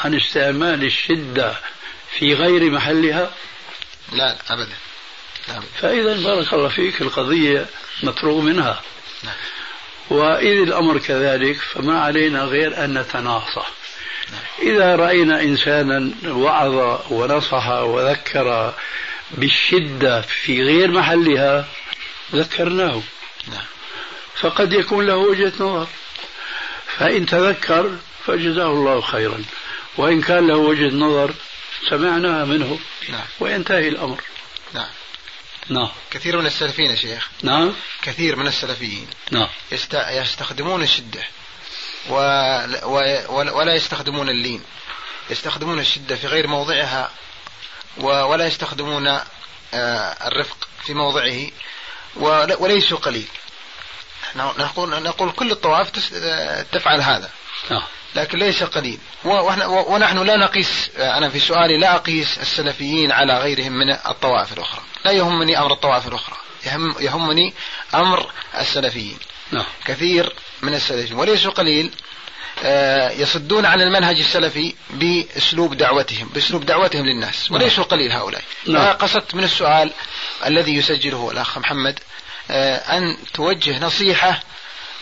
عن 0.03 0.15
استعمال 0.15 0.83
الشدة 0.83 1.55
في 2.19 2.33
غير 2.33 2.71
محلها؟ 2.71 3.31
لا 4.11 4.37
أبدا. 4.49 4.75
لا 5.47 5.57
أبدا 5.57 5.67
فإذا 5.81 6.23
بارك 6.23 6.53
الله 6.53 6.69
فيك 6.69 7.01
القضية 7.01 7.65
مفروغ 8.03 8.41
منها. 8.41 8.81
نعم. 9.23 9.35
وإذ 10.09 10.61
الأمر 10.61 10.97
كذلك 10.97 11.57
فما 11.57 11.99
علينا 11.99 12.43
غير 12.43 12.83
أن 12.83 12.97
نتناصح. 12.97 13.71
إذا 14.61 14.95
رأينا 14.95 15.41
إنسانا 15.41 16.11
وعظ 16.27 16.99
ونصح 17.11 17.67
وذكر 17.69 18.73
بالشدة 19.31 20.21
في 20.21 20.63
غير 20.63 20.91
محلها 20.91 21.67
ذكرناه. 22.35 23.01
نعم. 23.47 23.65
فقد 24.35 24.73
يكون 24.73 25.05
له 25.05 25.15
وجهة 25.15 25.53
نظر. 25.59 25.87
فإن 26.97 27.25
تذكر 27.25 27.97
فجزاه 28.25 28.67
الله 28.71 29.01
خيرا. 29.01 29.43
وإن 29.97 30.21
كان 30.21 30.47
له 30.47 30.57
وجهة 30.57 30.95
نظر 30.95 31.33
سمعناها 31.89 32.45
منه 32.45 32.79
نعم. 33.09 33.25
وينتهي 33.39 33.87
الأمر. 33.87 34.21
نعم. 34.73 34.89
نعم. 35.69 35.89
كثير 36.11 36.37
من 36.37 36.45
السلفيين 36.45 36.91
يا 36.91 36.95
شيخ. 36.95 37.29
نعم. 37.43 37.73
كثير 38.01 38.35
من 38.35 38.47
السلفيين. 38.47 39.07
نعم. 39.31 39.47
يست... 39.71 39.93
يستخدمون 39.93 40.83
الشدة. 40.83 41.23
و... 42.09 42.13
و... 42.83 42.97
ولا 43.29 43.75
يستخدمون 43.75 44.29
اللين. 44.29 44.61
يستخدمون 45.29 45.79
الشدة 45.79 46.15
في 46.15 46.27
غير 46.27 46.47
موضعها. 46.47 47.11
ولا 48.01 48.47
يستخدمون 48.47 49.07
آه، 49.07 50.27
الرفق 50.27 50.67
في 50.85 50.93
موضعه 50.93 51.47
وليسوا 52.59 52.97
قليل. 52.97 53.27
نقول 54.35 55.03
نقول 55.03 55.31
كل 55.31 55.51
الطوائف 55.51 55.89
تفعل 56.71 57.01
هذا. 57.01 57.29
نعم 57.71 57.83
لكن 58.15 58.37
ليس 58.37 58.63
قليل. 58.63 58.99
ونحن 59.23 60.23
لا 60.23 60.37
نقيس 60.37 60.89
أنا 60.97 61.29
في 61.29 61.39
سؤالي 61.39 61.77
لا 61.77 61.95
أقيس 61.95 62.37
السلفيين 62.37 63.11
على 63.11 63.37
غيرهم 63.37 63.71
من 63.71 63.91
الطوائف 63.91 64.53
الأخرى. 64.53 64.81
لا 65.05 65.11
يهمني 65.11 65.59
أمر 65.59 65.73
الطوائف 65.73 66.07
الأخرى. 66.07 66.35
يهم 66.65 66.95
يهمني 66.99 67.53
أمر 67.95 68.31
السلفيين. 68.57 69.17
نعم. 69.51 69.65
كثير 69.85 70.35
من 70.61 70.73
السلفيين. 70.73 71.19
وليسوا 71.19 71.51
قليل. 71.51 71.91
آه، 71.91 72.26
يصدون 73.17 73.65
عن 73.65 73.81
المنهج 73.81 74.19
السلفي 74.19 74.73
بأسلوب 74.89 75.77
دعوتهم 75.77 76.29
بأسلوب 76.33 76.65
دعوتهم 76.65 77.05
للناس 77.05 77.51
نعم. 77.51 77.61
وليسوا 77.61 77.83
قليل 77.83 78.11
هؤلاء 78.11 78.41
نعم. 78.67 78.93
قصدت 78.93 79.35
من 79.35 79.43
السؤال 79.43 79.91
الذي 80.45 80.75
يسجله 80.75 81.31
الأخ 81.31 81.57
محمد 81.57 81.99
آه، 82.51 82.75
أن 82.75 83.17
توجه 83.33 83.79
نصيحة 83.79 84.43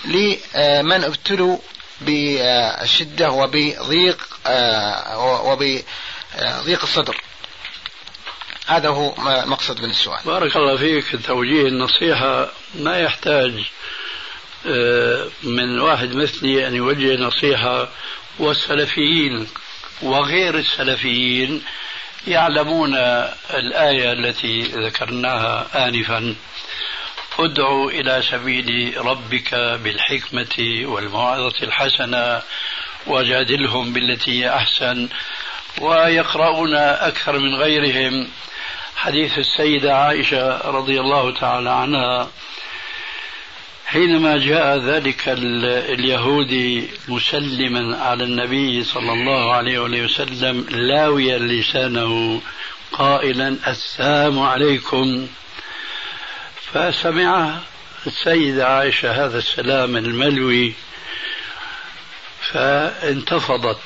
لمن 0.05 1.03
ابتلوا 1.03 1.57
بالشدة 2.01 3.31
وبضيق 3.31 4.27
آه، 4.47 5.41
وبضيق 5.43 6.81
الصدر 6.83 7.21
هذا 8.67 8.89
هو 8.89 9.13
مقصد 9.45 9.81
من 9.81 9.89
السؤال 9.89 10.19
بارك 10.25 10.55
الله 10.55 10.77
فيك 10.77 11.25
توجيه 11.25 11.67
النصيحة 11.67 12.51
ما 12.75 12.99
يحتاج 12.99 13.51
آه، 13.51 13.63
من 15.43 15.79
واحد 15.79 16.15
مثلي 16.15 16.67
أن 16.67 16.75
يوجه 16.75 17.15
نصيحة 17.15 17.87
والسلفيين 18.39 19.47
وغير 20.01 20.57
السلفيين 20.57 21.63
يعلمون 22.27 22.95
الآية 23.53 24.11
التي 24.11 24.61
ذكرناها 24.61 25.87
آنفا. 25.87 26.35
ادعو 27.39 27.89
إلى 27.89 28.21
سبيل 28.31 28.93
ربك 28.97 29.55
بالحكمة 29.55 30.83
والموعظة 30.85 31.63
الحسنة 31.63 32.41
وجادلهم 33.07 33.93
بالتي 33.93 34.49
أحسن 34.49 35.09
ويقرؤون 35.81 36.75
أكثر 36.75 37.39
من 37.39 37.55
غيرهم. 37.55 38.27
حديث 38.95 39.37
السيدة 39.37 39.97
عائشة 39.97 40.57
رضي 40.71 40.99
الله 40.99 41.33
تعالى 41.33 41.69
عنها 41.69 42.29
حينما 43.85 44.37
جاء 44.37 44.77
ذلك 44.77 45.29
اليهودي 45.89 46.89
مسلما 47.07 47.97
على 47.97 48.23
النبي 48.23 48.83
صلى 48.83 49.13
الله 49.13 49.53
عليه 49.53 49.79
وسلم 49.79 50.65
لاويا 50.69 51.37
لسانه 51.37 52.41
قائلا 52.91 53.57
السلام 53.67 54.39
عليكم. 54.39 55.27
فسمع 56.73 57.59
السيدة 58.07 58.67
عائشة 58.67 59.25
هذا 59.25 59.37
السلام 59.37 59.97
الملوي 59.97 60.73
فانتفضت 62.41 63.79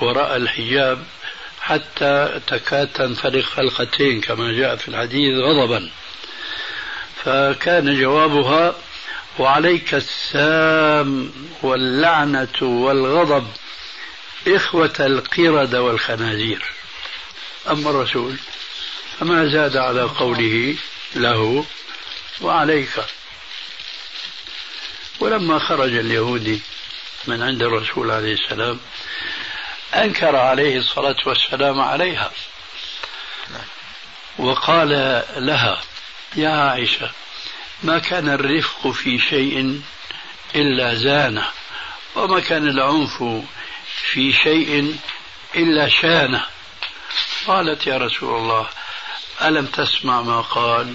وراء 0.00 0.36
الحجاب 0.36 1.04
حتى 1.60 2.40
تكاد 2.46 2.88
تنفرق 2.88 3.44
حلقتين 3.56 4.20
كما 4.20 4.52
جاء 4.52 4.76
في 4.76 4.88
الحديث 4.88 5.38
غضبا. 5.38 5.90
فكان 7.24 8.00
جوابها 8.00 8.74
وعليك 9.38 9.94
السام 9.94 11.32
واللعنة 11.62 12.62
والغضب 12.62 13.46
إخوة 14.48 14.94
القردة 15.00 15.82
والخنازير. 15.82 16.64
أما 17.70 17.90
الرسول 17.90 18.36
فما 19.20 19.46
زاد 19.46 19.76
على 19.76 20.02
قوله 20.02 20.76
له 21.14 21.64
وعليك. 22.40 23.04
ولما 25.20 25.58
خرج 25.58 25.94
اليهودي 25.94 26.60
من 27.26 27.42
عند 27.42 27.62
الرسول 27.62 28.10
عليه 28.10 28.32
السلام 28.34 28.80
أنكر 29.94 30.36
عليه 30.36 30.78
الصلاة 30.78 31.16
والسلام 31.26 31.80
عليها. 31.80 32.32
وقال 34.38 34.88
لها 35.36 35.80
يا 36.36 36.48
عائشة 36.48 37.10
ما 37.82 37.98
كان 37.98 38.28
الرفق 38.28 38.88
في 38.90 39.18
شيء 39.18 39.80
إلا 40.54 40.94
زانه 40.94 41.46
وما 42.16 42.40
كان 42.40 42.68
العنف 42.68 43.24
في 44.12 44.32
شيء 44.32 44.96
إلا 45.56 45.88
شانه. 45.88 46.44
قالت 47.46 47.86
يا 47.86 47.98
رسول 47.98 48.36
الله 48.36 48.66
ألم 49.42 49.66
تسمع 49.66 50.22
ما 50.22 50.40
قال؟ 50.40 50.94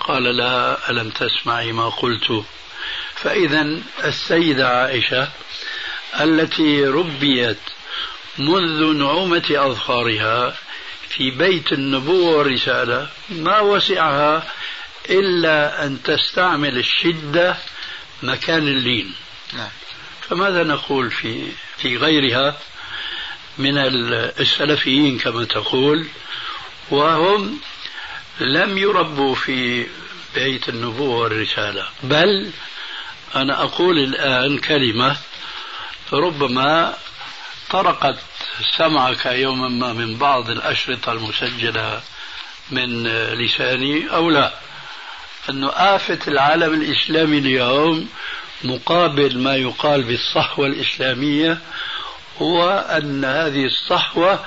قال 0.00 0.22
لا 0.22 0.90
ألم 0.90 1.10
تسمعي 1.10 1.72
ما 1.72 1.88
قلت؟ 1.88 2.44
فإذا 3.14 3.78
السيدة 4.04 4.68
عائشة 4.68 5.28
التي 6.20 6.84
ربيت 6.84 7.58
منذ 8.38 8.92
نعومة 8.92 9.44
أظفارها 9.50 10.54
في 11.08 11.30
بيت 11.30 11.72
النبوة 11.72 12.36
والرسالة 12.36 13.08
ما 13.28 13.60
وسعها 13.60 14.42
إلا 15.10 15.86
أن 15.86 16.02
تستعمل 16.02 16.78
الشدة 16.78 17.56
مكان 18.22 18.68
اللين. 18.68 19.14
نعم. 19.52 19.68
فماذا 20.20 20.64
نقول 20.64 21.10
في 21.10 21.48
في 21.78 21.96
غيرها 21.96 22.56
من 23.58 23.78
السلفيين 24.40 25.18
كما 25.18 25.44
تقول؟ 25.44 26.06
وهم 26.90 27.60
لم 28.40 28.78
يربوا 28.78 29.34
في 29.34 29.86
بيت 30.34 30.68
النبوة 30.68 31.16
والرسالة. 31.18 31.86
بل 32.02 32.50
أنا 33.34 33.62
أقول 33.62 33.98
الآن 33.98 34.58
كلمة 34.58 35.16
ربما 36.12 36.96
طرقت 37.70 38.18
سمعك 38.76 39.26
يوما 39.26 39.68
ما 39.68 39.92
من 39.92 40.16
بعض 40.16 40.50
الأشرطة 40.50 41.12
المسجلة 41.12 42.02
من 42.70 43.06
لساني 43.32 44.10
أو 44.10 44.30
لا. 44.30 44.54
أنه 45.50 45.68
آفة 45.68 46.18
العالم 46.28 46.74
الإسلامي 46.74 47.38
اليوم 47.38 48.08
مقابل 48.64 49.38
ما 49.38 49.56
يقال 49.56 50.02
بالصحوة 50.02 50.66
الإسلامية 50.66 51.58
هو 52.38 52.70
أن 52.70 53.24
هذه 53.24 53.64
الصحوة 53.64 54.44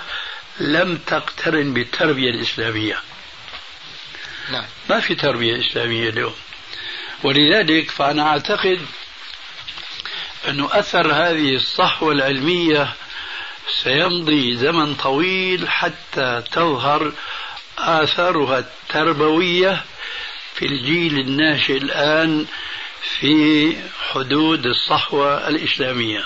لم 0.59 0.97
تقترن 0.97 1.73
بالتربية 1.73 2.29
الإسلامية 2.29 2.99
نعم. 4.51 4.65
ما 4.89 4.99
في 4.99 5.15
تربية 5.15 5.59
إسلامية 5.59 6.09
اليوم 6.09 6.33
ولذلك 7.23 7.91
فأنا 7.91 8.27
أعتقد 8.27 8.81
أن 10.47 10.67
أثر 10.71 11.13
هذه 11.13 11.55
الصحوة 11.55 12.11
العلمية 12.11 12.93
سيمضي 13.83 14.55
زمن 14.55 14.95
طويل 14.95 15.69
حتى 15.69 16.43
تظهر 16.51 17.13
آثارها 17.77 18.59
التربوية 18.59 19.83
في 20.57 20.65
الجيل 20.65 21.19
الناشئ 21.19 21.77
الآن 21.77 22.45
في 23.19 23.75
حدود 24.11 24.65
الصحوة 24.65 25.47
الإسلامية. 25.47 26.25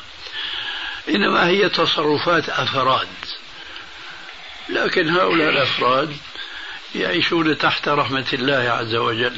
إنما 1.09 1.47
هي 1.47 1.69
تصرفات 1.69 2.49
أفراد. 2.49 3.07
لكن 4.69 5.09
هؤلاء 5.09 5.49
الأفراد 5.49 6.17
يعيشون 6.95 7.57
تحت 7.57 7.87
رحمة 7.87 8.25
الله 8.33 8.69
عز 8.69 8.95
وجل. 8.95 9.37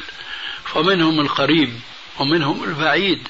فمنهم 0.65 1.19
القريب 1.19 1.79
ومنهم 2.19 2.63
البعيد. 2.63 3.27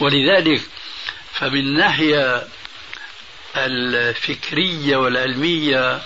ولذلك 0.00 0.62
فمن 1.32 1.58
الناحية 1.58 2.48
الفكرية 3.56 4.96
والعلمية 4.96 6.02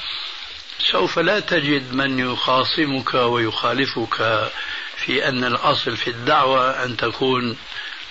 سوف 0.84 1.18
لا 1.18 1.40
تجد 1.40 1.92
من 1.92 2.18
يخاصمك 2.18 3.14
ويخالفك 3.14 4.50
في 4.96 5.28
أن 5.28 5.44
الأصل 5.44 5.96
في 5.96 6.10
الدعوة 6.10 6.84
أن 6.84 6.96
تكون 6.96 7.56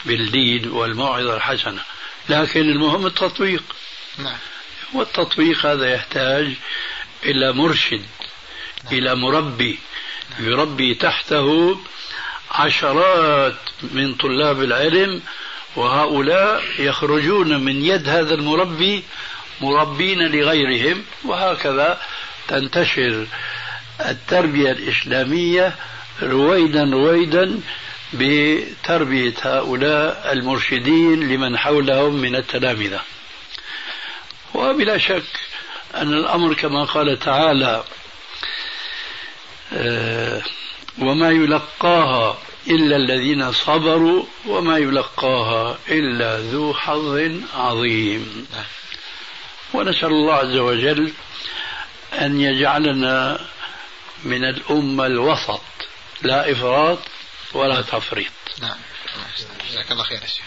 بالدين 0.06 0.72
والموعظة 0.72 1.36
الحسنة 1.36 1.82
لكن 2.30 2.62
المهم 2.62 3.06
التطبيق 3.06 3.64
نعم. 4.18 4.38
والتطبيق 4.94 5.66
هذا 5.66 5.94
يحتاج 5.94 6.54
إلى 7.26 7.54
مرشد 7.54 8.06
نعم. 8.84 8.94
إلى 8.94 9.16
مربي 9.16 9.80
نعم. 10.32 10.50
يربي 10.50 10.94
تحته 10.94 11.80
عشرات 12.52 13.56
من 13.82 14.16
طلاب 14.16 14.64
العلم 14.64 15.22
وهؤلاء 15.76 16.64
يخرجون 16.80 17.64
من 17.64 17.86
يد 17.86 18.10
هذا 18.10 18.34
المربي 18.34 19.04
مربين 19.62 20.20
لغيرهم 20.20 21.04
وهكذا 21.26 22.02
تنتشر 22.50 23.28
التربية 24.00 24.72
الإسلامية 24.72 25.76
رويدا 26.22 26.84
رويدا 26.84 27.60
بتربية 28.14 29.34
هؤلاء 29.42 30.30
المرشدين 30.34 31.30
لمن 31.30 31.58
حولهم 31.58 32.14
من 32.14 32.36
التلامذة. 32.36 33.02
وبلا 34.54 34.98
شك 34.98 35.40
أن 35.96 36.14
الأمر 36.14 36.54
كما 36.54 36.84
قال 36.84 37.20
تعالى 37.20 37.84
آه، 39.74 40.42
وما 41.00 41.30
يلقاها 41.30 42.38
إلا 42.68 42.96
الذين 42.96 43.52
صبروا 43.52 44.24
وما 44.48 44.78
يلقاها 44.78 45.78
إلا 45.90 46.40
ذو 46.40 46.74
حظ 46.74 47.32
عظيم. 47.56 48.48
ونسأل 49.74 50.10
الله 50.10 50.34
عز 50.34 50.58
وجل 50.58 51.14
أن 52.14 52.42
يجعلنا 52.42 53.40
من 54.24 54.44
الأمة 54.44 55.06
الوسط 55.06 55.62
لا 56.22 56.52
إفراط 56.52 57.00
ولا 57.54 57.82
تفريط. 57.82 58.32
نعم. 58.62 58.78
جزاك 59.70 59.92
الله 59.92 60.04
خير 60.04 60.24
الشيخ 60.24 60.46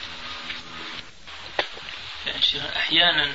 يعني 2.27 2.77
أحيانا 2.77 3.33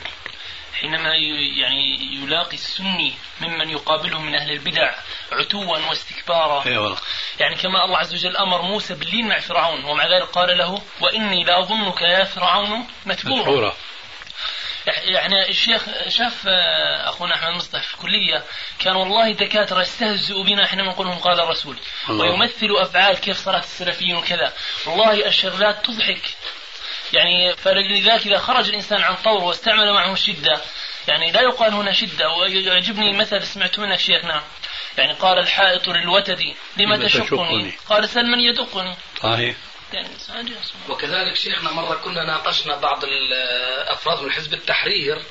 حينما 0.73 1.15
يعني 1.57 2.15
يلاقي 2.15 2.53
السني 2.53 3.13
ممن 3.41 3.69
يقابله 3.69 4.21
من 4.21 4.35
أهل 4.35 4.51
البدع 4.51 4.95
عتوا 5.31 5.77
واستكبارا. 5.77 6.65
أيوة. 6.65 6.97
يعني 7.39 7.55
كما 7.55 7.85
الله 7.85 7.97
عز 7.97 8.13
وجل 8.13 8.37
أمر 8.37 8.61
موسى 8.61 8.93
باللين 8.93 9.27
مع 9.27 9.39
فرعون 9.39 9.83
ومع 9.83 10.03
ذلك 10.03 10.27
قال 10.27 10.57
له 10.57 10.81
وإني 11.01 11.43
لأظنك 11.43 12.01
يا 12.01 12.23
فرعون 12.23 12.87
متبورا 13.05 13.75
يعني 14.87 15.49
الشيخ 15.49 15.85
شاف 16.07 16.47
آه، 16.47 17.09
أخونا 17.09 17.35
أحمد 17.35 17.55
مصطفى 17.55 17.87
في 17.87 17.93
الكلية 17.93 18.43
كان 18.79 18.95
والله 18.95 19.31
دكاترة 19.31 19.81
يستهزئوا 19.81 20.43
بنا 20.43 20.67
حينما 20.67 20.87
نقول 20.87 21.07
لهم 21.07 21.19
قال 21.19 21.39
الرسول. 21.39 21.77
ويمثلوا 22.09 22.81
أفعال 22.81 23.17
كيف 23.17 23.37
صلاة 23.37 23.59
السلفيين 23.59 24.15
وكذا. 24.15 24.53
والله 24.85 25.27
الشغلات 25.27 25.85
تضحك. 25.85 26.21
يعني 27.13 27.55
فلذلك 27.55 28.27
إذا 28.27 28.37
خرج 28.37 28.69
الإنسان 28.69 29.01
عن 29.01 29.15
طوره 29.15 29.43
واستعمل 29.43 29.93
معه 29.93 30.13
الشده 30.13 30.61
يعني 31.07 31.31
لا 31.31 31.41
يقال 31.41 31.73
هنا 31.73 31.91
شدة 31.93 32.29
ويعجبني 32.29 33.13
مثل 33.13 33.43
سمعت 33.43 33.79
منك 33.79 33.99
شيخنا 33.99 34.43
يعني 34.97 35.13
قال 35.13 35.39
الحائط 35.39 35.87
للوتد 35.87 36.39
لما 36.77 36.97
تشقني. 37.07 37.73
قال 37.89 38.09
سل 38.09 38.25
من 38.25 38.39
يدقني؟ 38.39 38.95
صحيح. 39.23 39.55
وكذلك 40.89 41.35
شيخنا 41.35 41.71
مرة 41.71 41.95
كنا 41.95 42.23
ناقشنا 42.23 42.75
بعض 42.75 43.03
الأفراد 43.03 44.23
من 44.23 44.31
حزب 44.31 44.53
التحرير 44.53 45.21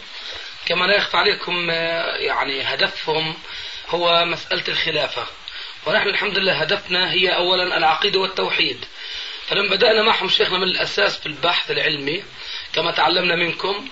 كما 0.67 0.85
لا 0.85 0.97
يخفى 0.97 1.17
عليكم 1.17 1.71
يعني 2.21 2.63
هدفهم 2.63 3.35
هو 3.89 4.25
مسألة 4.25 4.65
الخلافة. 4.69 5.27
ونحن 5.87 6.09
الحمد 6.09 6.39
لله 6.39 6.55
هدفنا 6.55 7.13
هي 7.13 7.37
أولا 7.37 7.77
العقيدة 7.77 8.21
والتوحيد. 8.21 8.85
فلما 9.47 9.77
بدأنا 9.77 10.03
معهم 10.03 10.29
شيخنا 10.29 10.59
من 10.59 10.65
الأساس 10.65 11.19
في 11.19 11.27
البحث 11.27 11.71
العلمي 11.71 12.25
كما 12.73 12.93
تعلمنا 12.93 13.37
منكم 13.37 13.89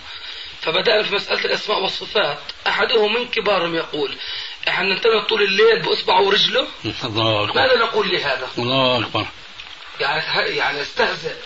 فبدأنا 0.60 1.02
في 1.02 1.14
مسألة 1.14 1.44
الأسماء 1.44 1.82
والصفات. 1.82 2.38
أحدهم 2.66 3.14
من 3.14 3.28
كبارهم 3.28 3.74
يقول 3.74 4.16
إحنا 4.68 4.94
ننتبه 4.94 5.22
طول 5.22 5.42
الليل 5.42 5.82
بأصبعه 5.82 6.22
ورجله؟ 6.22 6.68
الله 7.04 7.44
أكبر. 7.44 7.54
ماذا 7.54 7.76
نقول 7.78 8.10
لهذا؟ 8.10 8.48
الله 8.58 8.98
أكبر. 8.98 9.26
يعني 10.00 10.56
يعني 10.56 10.82
استهزئ 10.82 11.36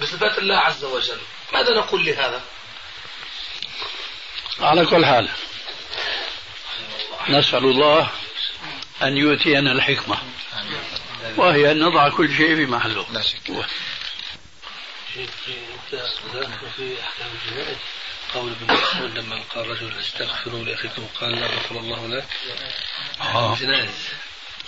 بصفات 0.00 0.38
الله 0.38 0.56
عز 0.56 0.84
وجل. 0.84 1.20
ماذا 1.52 1.74
نقول 1.74 2.04
لهذا؟ 2.04 2.42
على 4.60 4.86
كل 4.86 5.06
حال 5.06 5.28
نسأل 7.28 7.64
الله 7.64 8.10
أن 9.02 9.16
يؤتينا 9.16 9.72
الحكمة 9.72 10.18
وهي 11.36 11.70
أن 11.70 11.78
نضع 11.78 12.08
كل 12.08 12.36
شيء 12.36 12.56
في 12.56 12.66
محله. 12.66 13.06
لا 13.12 13.22
شك. 13.22 13.66
في 16.76 17.00
أحكام 17.00 17.28
الجنائز 17.44 17.76
قول 18.34 18.52
ابن 18.52 18.72
مسعود 18.74 19.18
لما 19.18 19.42
قال 19.54 19.68
رجل 19.70 19.98
استغفروا 19.98 20.64
لأخيكم 20.64 21.06
قال 21.20 21.40
لا 21.40 21.46
غفر 21.46 21.76
الله 21.76 22.06
لك. 22.08 22.26
آه. 23.20 23.58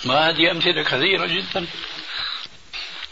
ما 0.05 0.29
هذه 0.29 0.51
أمثلة 0.51 0.83
كثيرة 0.83 1.25
جدا. 1.25 1.67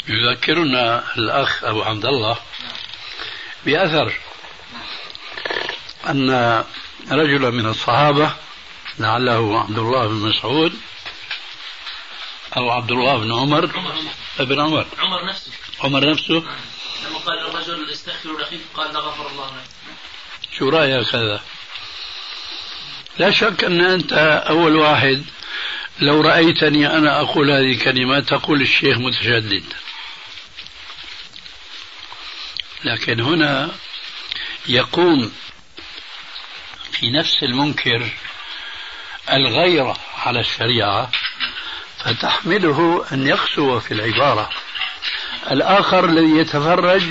يذكرنا 0.07 1.03
الأخ 1.17 1.63
أبو 1.63 1.83
عبد 1.83 2.05
الله 2.05 2.37
بأثر 3.65 4.13
أن 6.09 6.63
رجلا 7.11 7.49
من 7.49 7.65
الصحابة 7.65 8.33
لعله 8.99 9.59
عبد 9.59 9.77
الله 9.77 10.07
بن 10.07 10.13
مسعود 10.13 10.73
أو 12.57 12.69
عبد 12.69 12.91
الله 12.91 13.17
بن 13.17 13.33
عمر 13.33 13.63
ابن 14.39 14.59
عمر. 14.59 14.85
عمر 14.99 15.25
نفسه. 15.25 15.51
عمر 15.83 16.09
نفسه. 16.11 16.43
لما 17.05 17.17
قال 17.25 17.39
الرجل 17.39 17.89
استغفر 17.91 18.37
لاخيك 18.39 18.61
قال 18.73 18.93
لا 18.93 18.99
غفر 18.99 19.27
الله 19.27 19.47
لك. 19.47 19.69
شو 20.59 20.69
رأيك 20.69 21.15
هذا؟ 21.15 21.41
لا 23.17 23.31
شك 23.31 23.63
أن 23.63 23.81
أنت 23.81 24.13
أول 24.49 24.75
واحد. 24.75 25.25
لو 25.99 26.21
رأيتني 26.21 26.97
أنا 26.97 27.21
أقول 27.21 27.51
هذه 27.51 27.71
الكلمات 27.71 28.29
تقول 28.29 28.61
الشيخ 28.61 28.97
متشدد. 28.97 29.63
لكن 32.85 33.19
هنا 33.19 33.71
يقوم 34.67 35.31
في 36.91 37.11
نفس 37.11 37.43
المنكر 37.43 38.09
الغيرة 39.31 39.97
على 40.25 40.39
الشريعة 40.39 41.11
فتحمله 41.97 43.05
أن 43.11 43.27
يقسو 43.27 43.79
في 43.79 43.93
العبارة. 43.93 44.49
الآخر 45.51 46.05
الذي 46.05 46.37
يتفرج 46.37 47.03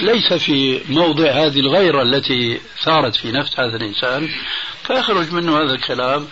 ليس 0.00 0.32
في 0.32 0.82
موضع 0.88 1.30
هذه 1.30 1.60
الغيرة 1.60 2.02
التي 2.02 2.60
ثارت 2.84 3.16
في 3.16 3.32
نفس 3.32 3.60
هذا 3.60 3.76
الإنسان 3.76 4.28
فيخرج 4.86 5.32
منه 5.32 5.58
هذا 5.58 5.72
الكلام. 5.72 6.28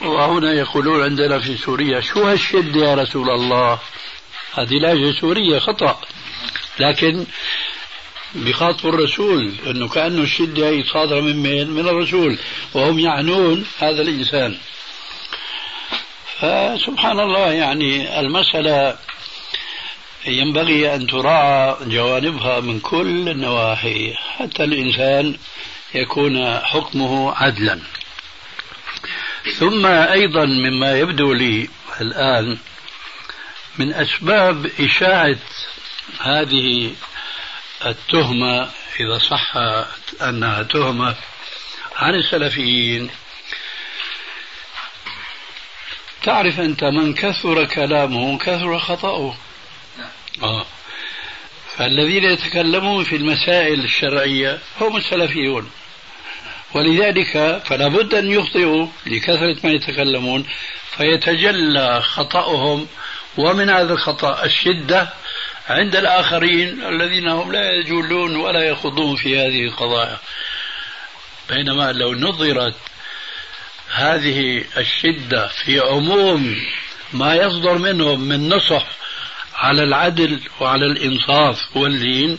وهنا 0.00 0.52
يقولون 0.52 1.04
عندنا 1.04 1.38
في 1.38 1.56
سوريا 1.56 2.00
شو 2.00 2.22
هالشدة 2.22 2.80
يا 2.80 2.94
رسول 2.94 3.30
الله؟ 3.30 3.78
هذه 4.54 4.74
لهجة 4.74 5.20
سورية 5.20 5.58
خطأ. 5.58 6.00
لكن 6.80 7.26
بخاطب 8.34 8.88
الرسول 8.88 9.54
إنه 9.66 9.88
كأنه 9.88 10.22
الشدة 10.22 10.68
هي 10.68 10.82
صادرة 10.82 11.20
من 11.20 11.36
مين؟ 11.36 11.70
من 11.70 11.88
الرسول 11.88 12.38
وهم 12.74 12.98
يعنون 12.98 13.66
هذا 13.78 14.02
الإنسان. 14.02 14.56
فسبحان 16.40 17.20
الله 17.20 17.52
يعني 17.52 18.20
المسألة 18.20 18.98
ينبغي 20.26 20.94
أن 20.94 21.06
تراعى 21.06 21.76
جوانبها 21.82 22.60
من 22.60 22.80
كل 22.80 23.28
النواحي 23.28 24.14
حتى 24.14 24.64
الإنسان 24.64 25.36
يكون 25.94 26.58
حكمه 26.58 27.34
عدلا. 27.36 27.80
ثم 29.58 29.86
أيضا 29.86 30.44
مما 30.44 30.98
يبدو 30.98 31.32
لي 31.32 31.68
الآن 32.00 32.58
من 33.78 33.92
أسباب 33.94 34.70
إشاعة 34.80 35.36
هذه 36.20 36.94
التهمة 37.86 38.68
إذا 39.00 39.18
صح 39.18 39.52
أنها 40.22 40.62
تهمة 40.62 41.14
عن 41.96 42.14
السلفيين. 42.14 43.10
تعرف 46.22 46.60
أنت 46.60 46.84
من 46.84 47.14
كثر 47.14 47.64
كلامه 47.64 48.38
كثر 48.38 48.78
خطأه. 48.78 49.36
آه. 50.42 50.66
فالذين 51.76 52.24
يتكلمون 52.24 53.04
في 53.04 53.16
المسائل 53.16 53.84
الشرعية 53.84 54.58
هم 54.80 54.96
السلفيون. 54.96 55.70
ولذلك 56.74 57.62
فلا 57.64 57.88
بد 57.88 58.14
أن 58.14 58.30
يخطئوا 58.30 58.86
لكثرة 59.06 59.56
ما 59.64 59.70
يتكلمون 59.70 60.46
فيتجلى 60.96 62.02
خطأهم. 62.02 62.86
ومن 63.36 63.70
هذا 63.70 63.92
الخطأ 63.92 64.44
الشدة 64.44 65.08
عند 65.68 65.96
الآخرين 65.96 66.84
الذين 66.84 67.28
هم 67.28 67.52
لا 67.52 67.72
يجولون 67.72 68.36
ولا 68.36 68.62
يخوضون 68.68 69.16
في 69.16 69.38
هذه 69.38 69.64
القضايا. 69.64 70.18
بينما 71.50 71.92
لو 71.92 72.14
نظرت 72.14 72.74
هذه 73.92 74.64
الشدة 74.76 75.48
في 75.48 75.80
عموم 75.80 76.62
ما 77.12 77.34
يصدر 77.34 77.78
منهم 77.78 78.20
من 78.20 78.48
نصح 78.48 78.86
على 79.54 79.82
العدل 79.82 80.40
وعلى 80.60 80.86
الإنصاف 80.86 81.76
واللين 81.76 82.38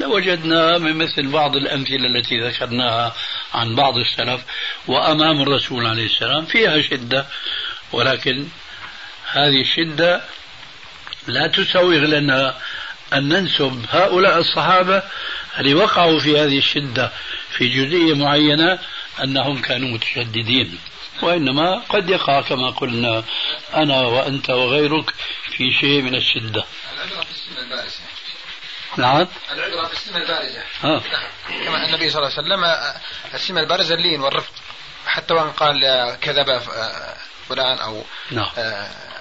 لوجدنا 0.00 0.78
من 0.78 0.96
مثل 0.96 1.26
بعض 1.26 1.56
الأمثلة 1.56 2.06
التي 2.06 2.40
ذكرناها 2.40 3.14
عن 3.54 3.74
بعض 3.74 3.94
السلف 3.96 4.40
وأمام 4.86 5.42
الرسول 5.42 5.86
عليه 5.86 6.06
السلام 6.06 6.46
فيها 6.46 6.82
شدة. 6.82 7.26
ولكن 7.92 8.48
هذه 9.32 9.60
الشدة 9.60 10.22
لا 11.28 11.46
تسوغ 11.46 11.92
لنا 11.92 12.54
أن 13.12 13.28
ننسب 13.28 13.84
هؤلاء 13.90 14.38
الصحابة 14.38 15.02
اللي 15.58 15.74
وقعوا 15.74 16.20
في 16.20 16.40
هذه 16.40 16.58
الشدة 16.58 17.12
في 17.50 17.68
جزئية 17.68 18.14
معينة 18.14 18.78
أنهم 19.24 19.60
كانوا 19.60 19.88
متشددين. 19.88 20.78
وإنما 21.22 21.82
قد 21.88 22.10
يقع 22.10 22.40
كما 22.40 22.70
قلنا 22.70 23.24
أنا 23.74 24.00
وأنت 24.00 24.50
وغيرك 24.50 25.10
في 25.56 25.72
شيء 25.72 26.02
من 26.02 26.14
الشدة. 26.14 26.64
نعم. 28.96 29.26
العبرة 29.52 29.86
في 29.86 29.92
السنة 29.92 30.16
البارزة. 30.16 30.62
آه. 30.84 31.02
كما 31.64 31.86
النبي 31.86 32.10
صلى 32.10 32.22
الله 32.22 32.38
عليه 32.38 32.48
وسلم 32.48 32.64
السنة 33.34 33.60
البارزة 33.60 33.94
اللين 33.94 34.20
والرفق 34.20 34.52
حتى 35.06 35.34
وإن 35.34 35.50
قال 35.50 35.80
كذب 36.20 36.60
فلان 37.48 37.78
أو 37.78 38.04
نعم. 38.30 38.46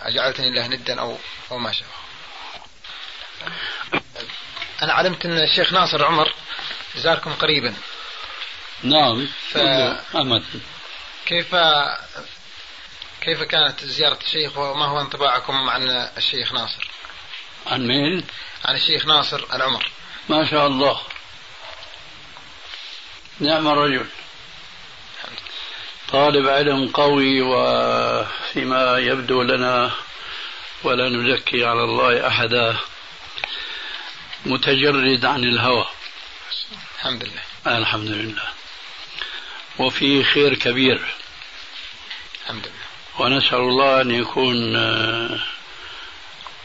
أجعلتني 0.03 0.47
الله 0.47 0.67
ندا 0.67 0.99
أو 0.99 1.17
أو 1.51 1.57
ما 1.57 1.71
شابه 1.71 1.91
أنا 4.81 4.93
علمت 4.93 5.25
أن 5.25 5.37
الشيخ 5.37 5.73
ناصر 5.73 6.05
عمر 6.05 6.33
زاركم 6.95 7.33
قريبا. 7.33 7.73
نعم. 8.83 9.27
ف... 9.49 9.57
أمد 10.15 10.43
كيف 11.25 11.55
كيف 13.21 13.43
كانت 13.43 13.85
زيارة 13.85 14.19
الشيخ 14.21 14.57
وما 14.57 14.85
هو 14.85 15.01
انطباعكم 15.01 15.69
عن 15.69 15.89
الشيخ 16.17 16.53
ناصر؟ 16.53 16.87
عن 17.67 17.87
مين؟ 17.87 18.27
عن 18.65 18.75
الشيخ 18.75 19.05
ناصر 19.05 19.45
العمر. 19.53 19.91
ما 20.29 20.45
شاء 20.45 20.67
الله. 20.67 21.01
نعم 23.39 23.67
الرجل. 23.67 24.07
طالب 26.11 26.47
علم 26.47 26.87
قوي 26.87 27.41
وفيما 27.41 28.97
يبدو 28.97 29.41
لنا 29.41 29.91
ولا 30.83 31.09
نزكي 31.09 31.65
على 31.65 31.83
الله 31.83 32.27
أحدا 32.27 32.77
متجرد 34.45 35.25
عن 35.25 35.43
الهوى. 35.43 35.87
الحمد 36.95 37.23
لله. 37.23 37.77
الحمد 37.77 38.09
لله. 38.09 38.47
وفي 39.79 40.23
خير 40.23 40.53
كبير. 40.53 41.15
الحمد 42.43 42.65
لله. 42.67 43.25
ونسأل 43.25 43.59
الله 43.59 44.01
أن 44.01 44.11
يكون 44.11 44.75
آه، 44.75 45.39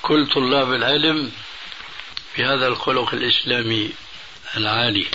كل 0.02 0.26
طلاب 0.26 0.72
العلم 0.72 1.32
بهذا 2.38 2.66
الخلق 2.66 3.14
الإسلامي 3.14 3.90
العالي. 4.56 5.06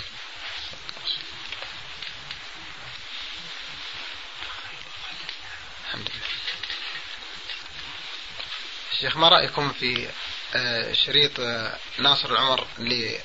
شيخ 9.00 9.16
ما 9.16 9.28
رأيكم 9.28 9.72
في 9.72 10.08
آه، 10.54 10.92
شريط 10.92 11.40
آه، 11.40 11.76
ناصر 11.98 12.30
العمر 12.30 12.66
اللي 12.78 13.18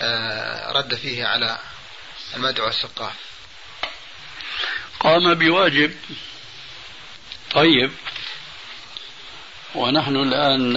آه، 0.00 0.72
رد 0.72 0.94
فيه 0.94 1.26
على 1.26 1.58
المدعو 2.36 2.68
السقاف؟ 2.68 3.12
قام 5.00 5.34
بواجب. 5.34 5.94
طيب. 7.50 7.92
ونحن 9.74 10.16
الآن 10.16 10.72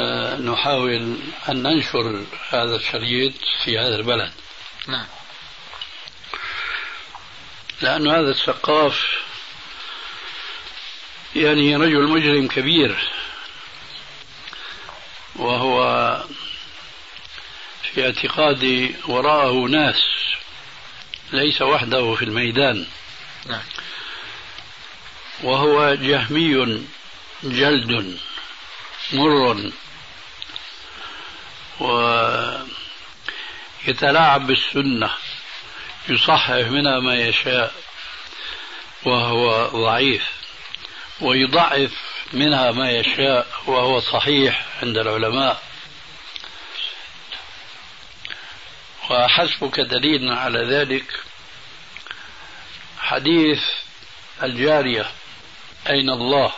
نحاول 0.51 1.17
أن 1.49 1.63
ننشر 1.63 2.25
هذا 2.49 2.75
الشريط 2.75 3.33
في 3.63 3.79
هذا 3.79 3.95
البلد. 3.95 4.33
نعم. 4.87 5.07
لأن 7.81 8.07
هذا 8.07 8.31
السقاف 8.31 9.05
يعني 11.35 11.75
رجل 11.75 12.07
مجرم 12.07 12.47
كبير. 12.47 13.22
وهو 15.35 16.23
في 17.93 18.05
اعتقادي 18.05 18.95
وراءه 19.07 19.67
ناس 19.67 20.01
ليس 21.31 21.61
وحده 21.61 22.15
في 22.15 22.25
الميدان. 22.25 22.85
نعم. 23.45 23.63
وهو 25.43 25.93
جهمي 25.93 26.83
جلد 27.43 28.17
مر 29.13 29.71
ويتلاعب 33.85 34.47
بالسنة 34.47 35.11
يصحح 36.09 36.49
منها 36.49 36.99
ما 36.99 37.15
يشاء 37.15 37.73
وهو 39.05 39.67
ضعيف 39.67 40.23
ويضعف 41.21 42.12
منها 42.33 42.71
ما 42.71 42.91
يشاء 42.91 43.47
وهو 43.67 43.99
صحيح 43.99 44.65
عند 44.83 44.97
العلماء. 44.97 45.61
وحسبك 49.09 49.79
دليلا 49.79 50.39
على 50.39 50.59
ذلك 50.59 51.05
حديث 52.99 53.63
الجارية 54.43 55.05
أين 55.89 56.09
الله؟ 56.09 56.51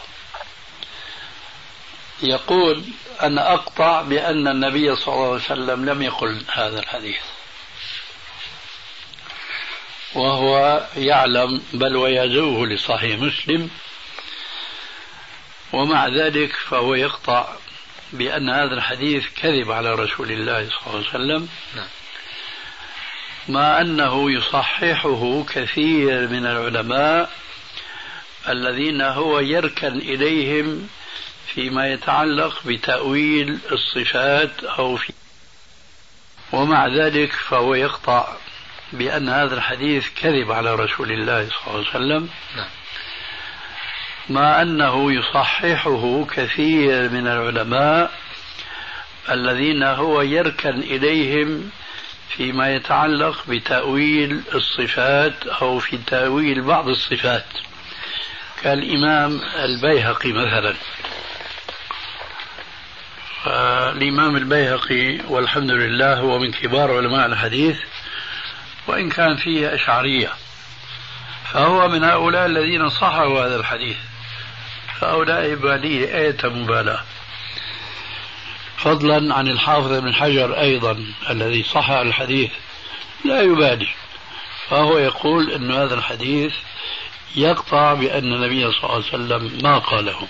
يقول 2.23 2.83
أنا 3.21 3.53
أقطع 3.53 4.01
بأن 4.01 4.47
النبي 4.47 4.95
صلى 4.95 5.13
الله 5.13 5.25
عليه 5.25 5.35
وسلم 5.35 5.85
لم 5.85 6.01
يقل 6.01 6.45
هذا 6.51 6.79
الحديث. 6.79 7.21
وهو 10.13 10.85
يعلم 10.97 11.61
بل 11.73 11.95
ويزوه 11.95 12.67
لصحيح 12.67 13.19
مسلم 13.19 13.69
ومع 15.73 16.07
ذلك 16.07 16.51
فهو 16.69 16.95
يقطع 16.95 17.47
بأن 18.13 18.49
هذا 18.49 18.73
الحديث 18.73 19.25
كذب 19.41 19.71
على 19.71 19.95
رسول 19.95 20.31
الله 20.31 20.69
صلى 20.69 20.87
الله 20.87 20.97
عليه 20.97 21.09
وسلم 21.09 21.47
نعم. 21.75 21.87
ما 23.47 23.81
أنه 23.81 24.31
يصححه 24.31 25.43
كثير 25.43 26.27
من 26.27 26.45
العلماء 26.45 27.31
الذين 28.49 29.01
هو 29.01 29.39
يركن 29.39 29.97
إليهم 29.97 30.87
فيما 31.47 31.93
يتعلق 31.93 32.61
بتأويل 32.65 33.59
الصفات 33.71 34.63
أو 34.63 34.95
في 34.95 35.13
ومع 36.51 36.87
ذلك 36.87 37.31
فهو 37.31 37.75
يقطع 37.75 38.35
بأن 38.93 39.29
هذا 39.29 39.55
الحديث 39.55 40.07
كذب 40.21 40.51
على 40.51 40.75
رسول 40.75 41.11
الله 41.11 41.49
صلى 41.49 41.67
الله 41.67 41.77
عليه 41.77 41.89
وسلم 41.89 42.29
نعم. 42.55 42.69
مع 44.29 44.61
أنه 44.61 45.13
يصححه 45.13 46.25
كثير 46.25 47.09
من 47.09 47.27
العلماء 47.27 48.11
الذين 49.29 49.83
هو 49.83 50.21
يركن 50.21 50.79
إليهم 50.79 51.69
فيما 52.29 52.75
يتعلق 52.75 53.47
بتأويل 53.47 54.41
الصفات 54.55 55.47
أو 55.47 55.79
في 55.79 55.97
تأويل 55.97 56.61
بعض 56.61 56.87
الصفات. 56.87 57.45
كالإمام 58.63 59.41
البيهقي 59.55 60.31
مثلا. 60.31 60.73
الإمام 63.91 64.35
البيهقي 64.35 65.19
والحمد 65.27 65.71
لله 65.71 66.13
هو 66.19 66.39
من 66.39 66.51
كبار 66.51 66.97
علماء 66.97 67.25
الحديث 67.25 67.79
وإن 68.87 69.09
كان 69.09 69.35
فيه 69.37 69.75
أشعرية 69.75 70.29
فهو 71.51 71.87
من 71.87 72.03
هؤلاء 72.03 72.45
الذين 72.45 72.89
صحوا 72.89 73.45
هذا 73.45 73.55
الحديث. 73.55 73.97
هؤلاء 75.01 75.55
بالية 75.55 76.17
آية 76.17 76.37
مبالاة. 76.43 77.03
فضلا 78.77 79.35
عن 79.35 79.47
الحافظ 79.47 79.91
بن 79.91 80.13
حجر 80.13 80.59
أيضا 80.59 81.05
الذي 81.29 81.63
صح 81.63 81.89
الحديث 81.89 82.51
لا 83.25 83.41
يبالي. 83.41 83.87
فهو 84.69 84.97
يقول 84.97 85.51
أن 85.51 85.71
هذا 85.71 85.95
الحديث 85.95 86.53
يقطع 87.35 87.93
بأن 87.93 88.33
النبي 88.33 88.71
صلى 88.71 88.83
الله 88.83 88.91
عليه 88.93 89.05
وسلم 89.05 89.59
ما 89.63 89.77
قاله. 89.77 90.27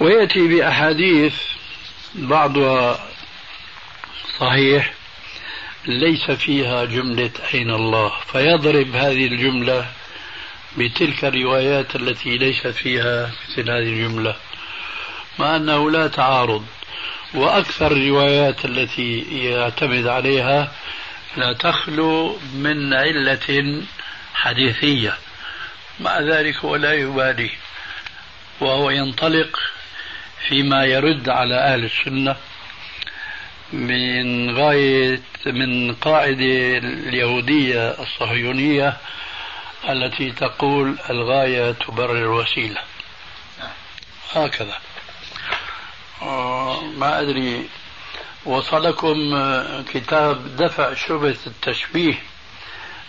ويأتي 0.00 0.48
بأحاديث 0.48 1.34
بعضها 2.14 3.08
صحيح 4.38 4.94
ليس 5.86 6.30
فيها 6.30 6.84
جملة 6.84 7.30
أين 7.54 7.70
الله. 7.70 8.12
فيضرب 8.32 8.94
هذه 8.94 9.26
الجملة 9.26 9.86
بتلك 10.78 11.24
الروايات 11.24 11.96
التي 11.96 12.38
ليست 12.38 12.66
فيها 12.66 13.30
مثل 13.50 13.70
هذه 13.70 13.78
الجملة 13.78 14.36
مع 15.38 15.56
أنه 15.56 15.90
لا 15.90 16.06
تعارض. 16.06 16.66
وأكثر 17.34 17.92
الروايات 17.92 18.64
التي 18.64 19.18
يعتمد 19.44 20.06
عليها 20.06 20.72
لا 21.36 21.52
تخلو 21.52 22.38
من 22.54 22.94
علة 22.94 23.82
حديثية 24.34 25.14
مع 26.00 26.20
ذلك 26.20 26.56
هو 26.56 26.76
لا 26.76 26.92
يبالي. 26.92 27.50
وهو 28.60 28.90
ينطلق 28.90 29.58
فيما 30.48 30.84
يرد 30.84 31.28
على 31.28 31.54
أهل 31.54 31.84
السنة 31.84 32.36
من 33.72 34.50
غاية 34.56 35.20
من 35.46 35.94
قاعدة 35.94 36.78
اليهودية 36.78 37.90
الصهيونية 37.90 38.96
التي 39.84 40.30
تقول 40.30 40.98
الغاية 41.10 41.72
تبرر 41.72 42.16
الوسيلة. 42.16 42.80
هكذا. 44.32 44.78
آه، 46.22 46.80
ما 46.80 47.20
أدري 47.20 47.68
وصلكم 48.44 49.34
آه، 49.34 49.82
كتاب 49.82 50.56
دفع 50.56 50.94
شبهة 50.94 51.36
التشبيه 51.46 52.22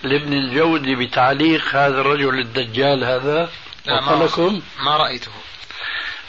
لابن 0.03 0.33
الجودي 0.33 0.95
بتعليق 0.95 1.67
هذا 1.75 2.01
الرجل 2.01 2.39
الدجال 2.39 3.03
هذا. 3.03 3.49
وصلكم؟ 3.87 4.61
ما 4.79 4.97
رأيته. 4.97 5.31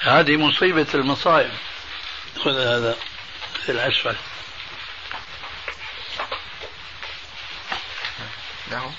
هذه 0.00 0.36
مصيبة 0.36 0.86
المصائب. 0.94 1.50
خذ 2.44 2.58
هذا 2.58 2.96
في 3.62 3.72
الأسفل. 3.72 4.16
له 8.70 8.92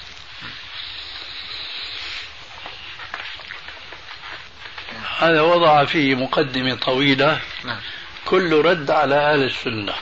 هذا 5.21 5.41
وضع 5.41 5.85
فيه 5.85 6.15
مقدمة 6.15 6.75
طويلة. 6.75 7.41
نعم. 7.65 7.79
كل 8.25 8.61
رد 8.65 8.91
على 8.91 9.15
أهل 9.15 9.43
السنة. 9.43 9.93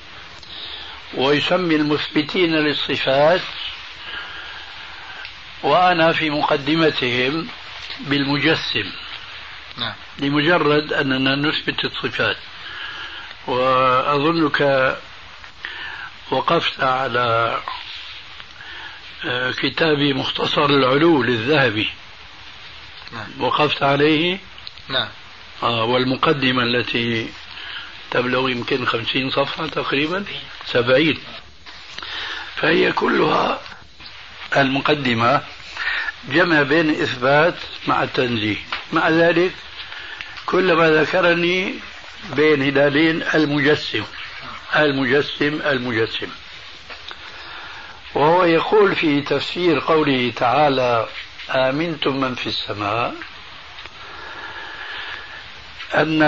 ويسمي 1.13 1.75
المثبتين 1.75 2.55
للصفات. 2.55 3.41
وأنا 5.63 6.13
في 6.13 6.29
مقدمتهم 6.29 7.47
بالمجسم. 7.99 8.91
نعم. 9.77 9.93
لمجرد 10.19 10.93
أننا 10.93 11.36
نثبت 11.36 11.86
الصفات. 11.86 12.38
وأظنك 13.47 14.97
وقفت 16.32 16.84
على 16.84 17.60
آه، 19.25 19.51
كتاب 19.51 19.97
مختصر 19.97 20.65
العلو 20.65 21.23
للذهبي. 21.23 21.89
نعم. 23.12 23.41
وقفت 23.41 23.84
عليه. 23.84 24.48
نعم. 24.89 25.08
آه 25.63 25.84
والمقدمة 25.84 26.63
التي 26.63 27.30
تبلغ 28.12 28.49
يمكن 28.49 28.86
خمسين 28.86 29.32
صفحة 29.32 29.67
تقريبا 29.67 30.25
سبعين. 30.65 31.19
فهي 32.56 32.91
كلها 32.91 33.62
المقدمة 34.58 35.41
جمع 36.30 36.62
بين 36.62 36.89
إثبات 36.89 37.56
مع 37.88 38.04
التنزيه. 38.04 38.58
مع 38.93 39.10
ذلك 39.10 39.52
كلما 40.45 40.89
ذكرني 40.89 41.75
بين 42.36 42.63
هلالين 42.63 43.23
المجسم 43.36 44.04
المجسم 44.75 45.62
المجسم. 45.65 46.28
وهو 48.15 48.43
يقول 48.43 48.95
في 48.95 49.21
تفسير 49.21 49.80
قوله 49.80 50.34
تعالى 50.36 51.08
آمنتم 51.49 52.19
من 52.21 52.36
في 52.36 52.47
السماء 52.47 53.15
أن 55.95 56.21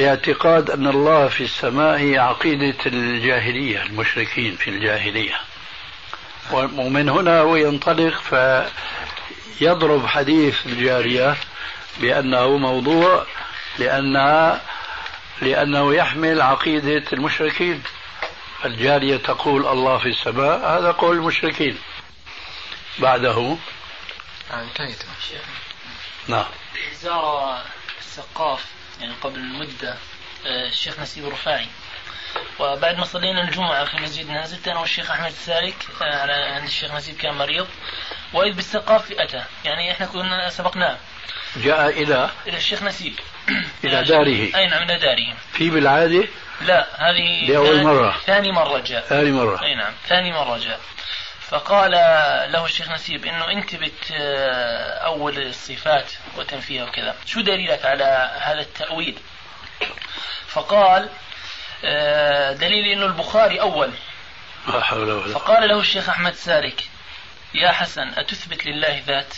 اعتقاد 0.00 0.70
أن 0.70 0.86
الله 0.86 1.28
في 1.28 1.44
السماء 1.44 1.98
هي 1.98 2.18
عقيدة 2.18 2.76
الجاهلية 2.86 3.82
المشركين 3.82 4.56
في 4.56 4.70
الجاهلية. 4.70 5.40
ومن 6.52 7.08
هنا 7.08 7.40
هو 7.40 7.56
ينطلق 7.56 8.20
فيضرب 9.58 10.06
حديث 10.06 10.66
الجارية 10.66 11.36
بأنه 12.00 12.56
موضوع 12.56 13.26
لأنها 13.78 14.60
لأنه 15.42 15.94
يحمل 15.94 16.40
عقيدة 16.42 17.04
المشركين. 17.12 17.82
الجارية 18.64 19.16
تقول 19.16 19.66
الله 19.66 19.98
في 19.98 20.08
السماء 20.08 20.78
هذا 20.78 20.90
قول 20.90 21.16
المشركين. 21.16 21.78
بعده. 22.98 23.56
انتهيت. 24.52 25.02
نعم. 26.28 26.44
زار 27.02 27.58
السقاف 28.00 28.77
يعني 29.00 29.12
قبل 29.22 29.40
مدة 29.40 29.96
آه، 30.46 30.68
الشيخ 30.68 31.00
نسيب 31.00 31.26
الرفاعي. 31.26 31.66
وبعد 32.58 32.98
ما 32.98 33.04
صلينا 33.04 33.42
الجمعة 33.42 33.84
في 33.84 33.96
مسجد 33.96 34.30
نزلت 34.30 34.68
أنا 34.68 34.80
والشيخ 34.80 35.10
أحمد 35.10 35.26
السالك 35.26 35.74
آه، 36.02 36.20
على 36.20 36.32
عند 36.32 36.64
الشيخ 36.64 36.92
نسيب 36.92 37.16
كان 37.16 37.34
مريض. 37.34 37.66
وإذ 38.32 38.52
بالسقاف 38.52 39.12
أتى. 39.12 39.44
يعني 39.64 39.92
إحنا 39.92 40.06
كنا 40.06 40.50
سبقناه. 40.50 40.96
جاء 41.56 42.02
إلى 42.02 42.30
إلى 42.46 42.56
الشيخ 42.56 42.82
نسيب. 42.82 43.14
إلى 43.84 44.02
داره. 44.02 44.56
أي 44.56 44.66
نعم 44.66 44.82
إلى 44.82 44.98
داره. 44.98 45.36
في 45.52 45.70
بالعادة؟ 45.70 46.28
لا 46.60 46.86
هذه 47.10 47.50
لأول 47.50 47.82
مرة. 47.82 48.16
ثاني 48.26 48.52
مرة 48.52 48.78
جاء. 48.78 49.00
ثاني 49.00 49.32
مرة. 49.32 49.62
أي 49.62 49.74
نعم 49.74 49.92
ثاني 50.08 50.32
مرة 50.32 50.58
جاء. 50.58 50.80
فقال 51.50 51.90
له 52.52 52.64
الشيخ 52.64 52.90
نسيب 52.90 53.24
إنه 53.24 53.50
أنت 53.50 53.74
بت 53.74 54.10
أول 55.04 55.38
الصفات 55.38 56.12
وتنفيها 56.36 56.84
وكذا. 56.84 57.14
شو 57.26 57.40
دليلك 57.40 57.84
على 57.84 58.30
هذا 58.40 58.60
التأويل؟ 58.60 59.18
فقال 60.46 61.08
آه، 61.84 62.52
دليلي 62.52 62.92
إنه 62.92 63.06
البخاري 63.06 63.60
أول. 63.60 63.90
لا 64.68 64.80
حول 64.80 65.10
ولا 65.10 65.34
فقال 65.34 65.68
له 65.68 65.80
الشيخ 65.80 66.08
أحمد 66.08 66.34
سارك 66.34 66.84
يا 67.54 67.72
حسن 67.72 68.08
أتثبت 68.08 68.66
لله 68.66 69.02
ذات؟ 69.06 69.34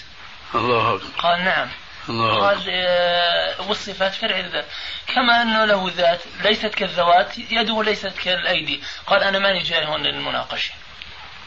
الله 0.54 0.94
أكبر. 0.94 1.06
قال 1.18 1.44
نعم. 1.44 1.68
الله 2.08 2.40
قال 2.40 2.58
آه، 2.70 3.60
والصفات 3.68 4.14
فرع 4.14 4.38
الذات. 4.38 4.66
كما 5.06 5.42
أنه 5.42 5.64
له 5.64 5.90
ذات 5.96 6.20
ليست 6.40 6.74
كالذوات 6.74 7.38
يده 7.38 7.82
ليست 7.82 8.18
كالأيدي. 8.24 8.82
قال 9.06 9.22
أنا 9.22 9.38
ماني 9.38 9.62
جاي 9.62 9.86
هون 9.86 10.02
للمناقشة. 10.02 10.72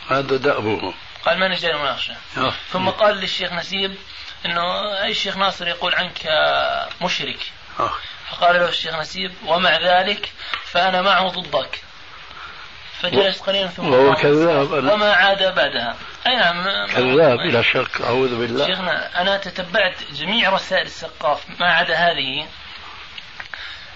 هذا 0.09 0.37
دأبه. 0.37 0.93
قال 1.25 1.39
ما 1.39 1.47
نجي 1.47 1.71
المناقشة. 1.71 2.15
ثم 2.71 2.89
قال 2.89 3.17
للشيخ 3.17 3.53
نسيب 3.53 3.95
إنه 4.45 4.61
أي 5.03 5.11
الشيخ 5.11 5.37
ناصر 5.37 5.67
يقول 5.67 5.95
عنك 5.95 6.27
مشرك. 7.01 7.39
أوه. 7.79 7.93
فقال 8.29 8.55
له 8.55 8.69
الشيخ 8.69 8.95
نسيب 8.95 9.33
ومع 9.45 9.77
ذلك 9.77 10.31
فأنا 10.65 11.01
معه 11.01 11.29
ضدك. 11.29 11.81
فجلست 13.01 13.43
قليلا 13.43 13.67
ثم 13.67 13.93
وهو 13.93 14.15
كذاب. 14.15 14.71
وما 14.71 15.13
عاد 15.13 15.55
بعدها. 15.55 15.95
أي 16.27 16.35
نعم. 16.35 16.87
كذاب 16.87 17.37
بلا 17.37 17.61
شك. 17.61 18.01
أعوذ 18.01 18.39
بالله. 18.39 18.65
شيخنا 18.65 19.21
أنا 19.21 19.37
تتبعت 19.37 19.95
جميع 20.11 20.49
رسائل 20.49 20.85
السقاف 20.85 21.43
ما 21.59 21.73
عدا 21.73 21.95
هذه. 21.95 22.41
آه، 22.41 22.47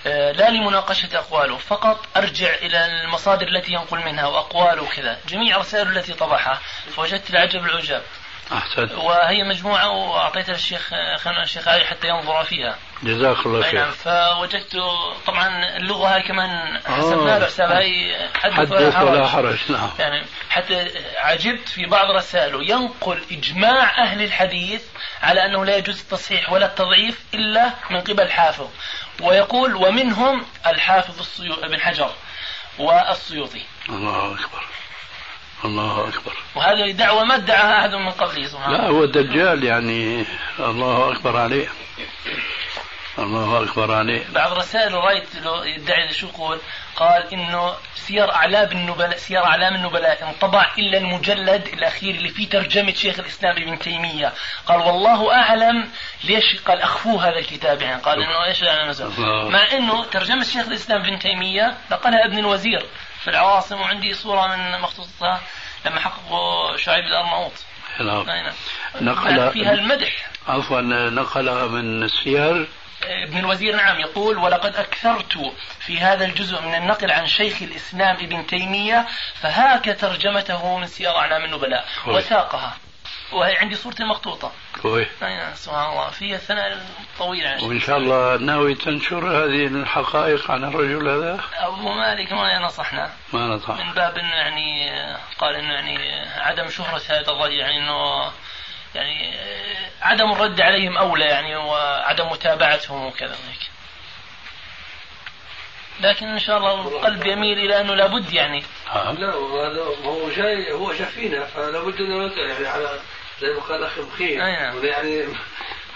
لا 0.07 0.49
لمناقشة 0.49 1.17
أقواله 1.17 1.57
فقط 1.57 2.05
أرجع 2.17 2.55
إلى 2.55 2.85
المصادر 2.85 3.47
التي 3.47 3.73
ينقل 3.73 3.97
منها 4.05 4.25
وأقواله 4.25 4.83
وكذا 4.83 5.19
جميع 5.27 5.57
رسائله 5.57 5.89
التي 5.89 6.13
طبعها 6.13 6.59
فوجدت 6.95 7.29
العجب 7.29 7.65
العجاب. 7.65 8.03
أحسن 8.51 8.95
وهي 8.95 9.43
مجموعة 9.43 9.89
وأعطيتها 9.89 10.53
للشيخ 10.53 10.89
خلنا 11.17 11.43
الشيخ 11.43 11.67
علي 11.67 11.85
حتى 11.85 12.07
ينظر 12.07 12.43
فيها. 12.43 12.77
جزاك 13.03 13.45
الله 13.45 13.61
خير. 13.61 13.79
نعم 13.79 13.91
فوجدت 13.91 14.77
طبعا 15.27 15.77
اللغة 15.77 16.15
هاي 16.15 16.21
كمان 16.21 16.79
حسبنا 16.85 17.39
له 17.39 17.45
حساب 17.45 17.71
هاي 17.71 18.17
حدث 18.33 18.71
ولا, 18.71 19.27
حرج. 19.27 19.57
نعم. 19.69 19.89
يعني 19.99 20.25
حتى 20.49 20.91
عجبت 21.17 21.69
في 21.69 21.85
بعض 21.85 22.11
رسائله 22.11 22.63
ينقل 22.63 23.23
إجماع 23.31 24.03
أهل 24.03 24.21
الحديث 24.21 24.83
على 25.21 25.45
أنه 25.45 25.65
لا 25.65 25.77
يجوز 25.77 25.99
التصحيح 25.99 26.51
ولا 26.51 26.65
التضعيف 26.65 27.25
إلا 27.33 27.71
من 27.89 28.01
قبل 28.01 28.21
الحافظ 28.21 28.67
ويقول 29.21 29.75
ومنهم 29.75 30.45
الحافظ 30.67 31.19
الصيو... 31.19 31.53
ابن 31.53 31.79
حجر 31.79 32.11
والسيوطي. 32.79 33.61
الله 33.89 34.33
أكبر. 34.33 34.63
الله 35.65 36.07
أكبر. 36.07 36.33
وهذه 36.55 36.91
دعوة 36.91 37.23
ما 37.23 37.35
ادعاها 37.35 37.79
أحد 37.79 37.95
من 37.95 38.11
قبله 38.11 38.47
سبحانه. 38.47 38.77
لا 38.77 38.87
هو 38.87 39.03
الدجال 39.03 39.63
يعني 39.63 40.25
الله 40.59 41.11
أكبر 41.11 41.37
عليه. 41.37 41.67
الله 43.19 43.63
أكبر 43.63 43.93
عليه. 43.93 44.25
بعض 44.33 44.53
رسائل 44.53 44.93
رأيت 44.93 45.35
له 45.35 45.65
يدعي 45.65 46.13
شو 46.13 46.27
يقول؟ 46.27 46.59
قال 46.95 47.33
إنه 47.33 47.73
سير 47.95 48.33
أعلام 48.33 48.71
النبلاء 48.71 49.17
سير 49.17 49.43
أعلام 49.45 49.75
النبلاء 49.75 50.29
انطبع 50.29 50.71
إلا 50.77 50.97
المجلد 50.97 51.67
الأخير 51.67 52.15
اللي 52.15 52.29
فيه 52.29 52.49
ترجمة 52.49 52.93
شيخ 52.93 53.19
الإسلام 53.19 53.57
ابن 53.57 53.79
تيمية. 53.79 54.33
قال 54.67 54.79
والله 54.79 55.33
أعلم 55.33 55.89
ليش 56.23 56.61
قال 56.67 56.81
أخفوه 56.81 57.29
هذا 57.29 57.39
الكتاب 57.39 57.81
يعني. 57.81 58.01
قال 58.01 58.21
إنه 58.21 58.45
إيش 58.45 58.61
يعني 58.61 58.93
مع 59.49 59.71
إنه 59.71 60.05
ترجمة 60.05 60.43
شيخ 60.43 60.67
الإسلام 60.67 61.01
ابن 61.01 61.19
تيمية 61.19 61.77
نقلها 61.91 62.25
ابن 62.25 62.37
الوزير. 62.37 62.85
في 63.27 63.31
العواصم 63.31 63.81
وعندي 63.81 64.13
صورة 64.13 64.55
من 64.55 64.81
مخطوطتها 64.81 65.41
لما 65.85 65.99
حققوا 65.99 66.77
شعيب 66.77 67.05
الارناؤوط 67.05 67.51
نعم. 67.99 68.53
نقل 69.01 69.51
فيها 69.51 69.73
المدح. 69.73 70.29
عفوا 70.47 70.81
نقل 71.09 71.69
من 71.69 72.03
السير 72.03 72.67
ابن 73.03 73.37
الوزير 73.37 73.75
نعم 73.75 73.99
يقول 73.99 74.37
ولقد 74.37 74.75
أكثرت 74.75 75.53
في 75.79 75.99
هذا 75.99 76.25
الجزء 76.25 76.61
من 76.61 76.75
النقل 76.75 77.11
عن 77.11 77.27
شيخ 77.27 77.61
الإسلام 77.61 78.15
ابن 78.15 78.47
تيمية 78.47 79.07
فهاك 79.41 79.97
ترجمته 79.99 80.77
من 80.77 80.87
سير 80.87 81.15
أعلام 81.15 81.43
النبلاء 81.45 81.85
وساقها. 82.07 82.77
وهي 83.31 83.55
عندي 83.55 83.75
صورتي 83.75 84.03
مخطوطة 84.03 84.51
كويس 84.81 85.07
نعم 85.21 85.55
سبحان 85.55 85.89
الله. 85.89 86.09
فيها 86.09 86.37
ثناء 86.37 86.85
طويل 87.19 87.47
عن 87.47 87.63
وإن 87.63 87.79
شاء 87.79 87.97
الله 87.97 88.37
ناوي 88.37 88.75
تنشر 88.75 89.27
هذه 89.27 89.67
الحقائق 89.67 90.51
عن 90.51 90.63
الرجل 90.63 91.09
هذا؟ 91.09 91.39
أبو 91.57 91.93
مالك 91.93 92.31
ما 92.31 92.59
نصحنا. 92.59 93.11
ما 93.33 93.47
نصح. 93.47 93.85
من 93.85 93.93
باب 93.93 94.17
أنه 94.17 94.35
يعني 94.35 94.91
قال 95.37 95.55
أنه 95.55 95.73
يعني 95.73 96.29
عدم 96.39 96.69
شهرة 96.69 97.01
هذا 97.09 97.31
الرجل 97.31 97.53
يعني 97.53 97.77
أنه 97.77 98.31
يعني 98.95 99.33
عدم 100.01 100.31
الرد 100.31 100.61
عليهم 100.61 100.97
أولى 100.97 101.25
يعني 101.25 101.55
وعدم 101.55 102.29
متابعتهم 102.29 103.05
وكذا 103.05 103.35
هيك 103.49 103.69
لكن 105.99 106.27
إن 106.27 106.39
شاء 106.39 106.57
الله 106.57 106.73
القلب 106.73 107.25
يميل 107.25 107.59
إلى 107.59 107.81
أنه 107.81 107.95
لابد 107.95 108.33
يعني. 108.33 108.63
لا 108.95 109.33
هو 110.05 110.29
جاي 110.29 110.71
هو 110.71 110.93
شافينا 110.93 111.45
فلابد 111.45 112.01
انه 112.01 112.31
يعني 112.37 112.67
على 112.67 112.99
زي 113.41 113.53
ما 113.53 113.61
قال 113.61 113.83
أخي 113.83 114.01
مخيم 114.01 114.37
نعم. 114.37 114.85
يعني 114.85 115.23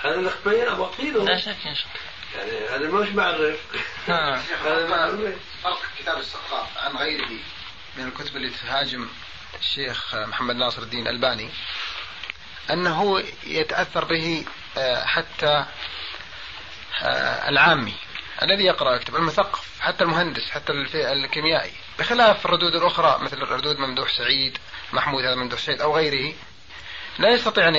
هذا 0.03 0.19
الاخ 0.19 0.33
بين 0.45 0.67
اباطيله 0.67 1.25
لا 1.25 1.37
شك 1.37 1.57
إن 1.65 1.75
شاء 1.75 1.87
الله. 1.87 2.11
يعني 2.37 2.67
هذا 2.67 2.91
مش 2.91 3.09
معرف 3.09 3.59
هذا 4.65 5.35
فرق 5.63 5.81
كتاب 5.99 6.17
السقاف 6.17 6.77
عن 6.77 6.95
غيره 6.95 7.29
من 7.97 8.07
الكتب 8.07 8.35
اللي 8.35 8.49
تهاجم 8.49 9.07
الشيخ 9.59 10.15
محمد 10.15 10.55
ناصر 10.55 10.81
الدين 10.81 11.07
الألباني. 11.07 11.49
أنه 12.69 13.23
يتأثر 13.43 14.05
به 14.05 14.45
آه، 14.77 15.05
حتى 15.05 15.65
آه، 17.01 17.49
العامي 17.49 17.93
الذي 18.41 18.63
يقرأ 18.63 18.95
يكتب 18.95 19.15
المثقف 19.15 19.81
حتى 19.81 20.03
المهندس 20.03 20.49
حتى 20.51 20.73
الكيميائي 20.95 21.73
بخلاف 21.99 22.45
الردود 22.45 22.75
الأخرى 22.75 23.19
مثل 23.21 23.37
ردود 23.37 23.77
ممدوح 23.77 24.09
سعيد 24.09 24.57
محمود 24.93 25.23
هذا 25.23 25.35
ممدوح 25.35 25.59
سعيد 25.59 25.81
أو 25.81 25.95
غيره. 25.95 26.33
لا 27.21 27.29
يستطيع 27.29 27.67
أن 27.67 27.75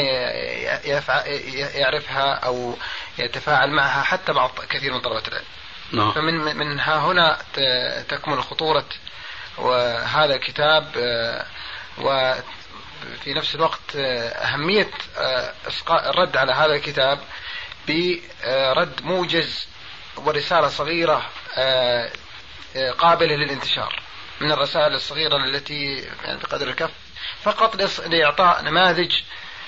يعرفها 1.75 2.35
أو 2.35 2.77
يتفاعل 3.19 3.71
معها 3.71 4.03
حتى 4.03 4.33
بعض 4.33 4.51
كثير 4.71 4.93
من 4.93 5.01
طلبة 5.01 5.23
العلم 5.29 5.47
نعم. 5.93 6.13
فمن 6.13 6.57
من 6.57 6.81
ها 6.81 6.99
هنا 6.99 7.39
تكمن 8.09 8.43
خطورة 8.43 8.85
وهذا 9.59 10.35
الكتاب 10.35 10.87
آه، 10.97 12.43
في 13.25 13.35
نفس 13.35 13.55
الوقت 13.55 13.97
آه، 13.97 14.29
أهمية 14.29 14.91
آه، 15.19 15.53
الرد 15.91 16.37
على 16.37 16.53
هذا 16.53 16.75
الكتاب 16.75 17.19
برد 17.89 19.03
موجز 19.03 19.67
ورسالة 20.17 20.69
صغيرة 20.69 21.31
قابلة 22.99 23.37
للانتشار 23.37 24.03
من 24.41 24.53
الرسائل 24.53 24.95
الصغيرة 24.95 25.37
التي 25.37 26.09
يعني 26.25 26.39
بقدر 26.39 26.69
الكف 26.69 26.91
فقط 27.45 27.77
لإعطاء 28.07 28.63
نماذج 28.63 29.13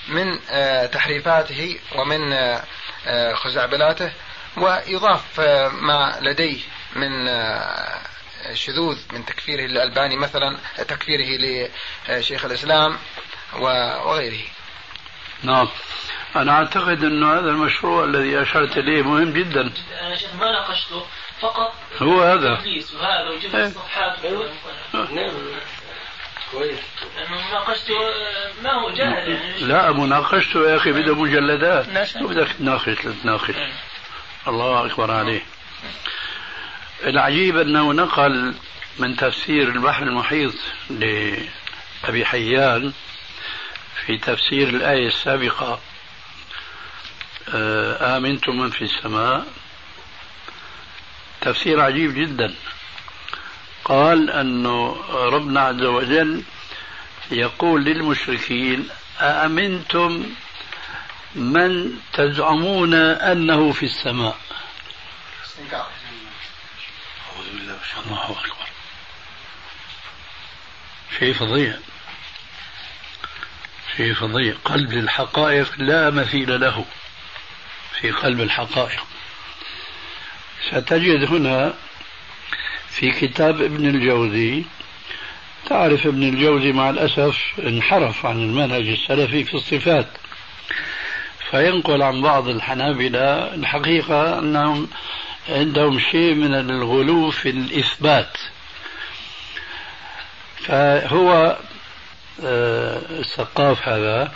من 0.08 0.40
تحريفاته 0.90 1.78
ومن 1.96 2.34
خزعبلاته 3.34 4.12
ويضاف 4.56 5.40
ما 5.72 6.18
لديه 6.20 6.60
من 6.96 7.10
شذوذ 8.52 8.98
من 9.12 9.24
تكفيره 9.26 9.66
للألباني 9.66 10.16
مثلا 10.16 10.58
تكفيره 10.76 11.26
لشيخ 12.08 12.44
الإسلام 12.44 12.98
وغيره. 13.54 14.44
نعم. 15.42 15.68
أنا 16.36 16.52
أعتقد 16.52 17.04
أن 17.04 17.24
هذا 17.24 17.48
المشروع 17.50 18.04
الذي 18.04 18.42
أشرت 18.42 18.76
إليه 18.76 19.02
مهم 19.02 19.32
جدا. 19.32 19.72
أنا 20.00 20.16
شيخ 20.16 20.34
ما 20.34 20.52
ناقشته 20.52 21.06
فقط 21.40 21.74
هو 22.02 22.22
هذا. 22.22 22.50
وهذا 22.94 23.30
وجبت 23.30 23.54
إيه. 23.54 23.66
الصفحات. 23.66 24.24
نعم. 24.94 25.30
كويس. 26.54 26.78
مناقشته 27.30 27.94
ما 28.62 28.72
هو 28.72 28.90
جاهز 28.90 29.28
يعني؟ 29.28 29.58
لا 29.58 29.92
مناقشته 29.92 30.70
يا 30.70 30.76
أخي 30.76 30.92
بده 30.92 31.14
مجلدات. 31.14 31.86
بدك 32.16 32.48
تناقش 32.58 32.98
تناقش. 33.22 33.54
الله 34.48 34.86
أكبر 34.86 35.10
عليه 35.10 35.42
العجيب 37.06 37.56
أنه 37.56 37.92
نقل 37.92 38.54
من 38.98 39.16
تفسير 39.16 39.68
البحر 39.68 40.02
المحيط 40.02 40.54
لأبي 40.90 42.24
حيان 42.24 42.92
في 44.06 44.18
تفسير 44.18 44.68
الآية 44.68 45.06
السابقة 45.06 45.80
آه، 47.54 48.16
آمنتم 48.16 48.56
من 48.60 48.70
في 48.70 48.82
السماء. 48.82 49.46
تفسير 51.40 51.80
عجيب 51.80 52.14
جدا. 52.14 52.54
قال 53.84 54.30
أنه 54.30 54.96
ربنا 55.10 55.60
عز 55.60 55.82
وجل 55.82 56.42
يقول 57.30 57.84
للمشركين 57.84 58.88
أأمنتم 59.20 60.34
من 61.34 61.98
تزعمون 62.12 62.94
أنه 62.94 63.72
في 63.72 63.82
السماء؟ 63.82 64.38
أعوذ 65.72 67.50
بالله 67.52 67.78
الله 68.06 68.30
أكبر. 68.30 68.66
شيء 71.18 71.34
فظيع. 71.34 71.78
شيء 73.96 74.14
فظيع. 74.14 74.54
قلب 74.64 74.92
الحقائق 74.92 75.72
لا 75.78 76.10
مثيل 76.10 76.60
له. 76.60 76.84
في 78.00 78.10
قلب 78.10 78.40
الحقائق. 78.40 79.04
ستجد 80.70 81.28
هنا 81.30 81.74
في 82.94 83.10
كتاب 83.10 83.62
ابن 83.62 83.86
الجوزي. 83.88 84.64
تعرف 85.66 86.06
ابن 86.06 86.22
الجوزي 86.22 86.72
مع 86.72 86.90
الأسف 86.90 87.38
انحرف 87.66 88.26
عن 88.26 88.42
المنهج 88.42 88.88
السلفي 88.88 89.44
في 89.44 89.54
الصفات. 89.54 90.08
فينقل 91.50 92.02
عن 92.02 92.22
بعض 92.22 92.48
الحنابلة 92.48 93.54
الحقيقة 93.54 94.38
أنهم 94.38 94.88
عندهم 95.48 95.98
شيء 95.98 96.34
من 96.34 96.54
الغلو 96.54 97.30
في 97.30 97.50
الإثبات. 97.50 98.36
فهو 100.56 101.56
آه، 102.44 103.00
السقاف 103.10 103.88
هذا 103.88 104.32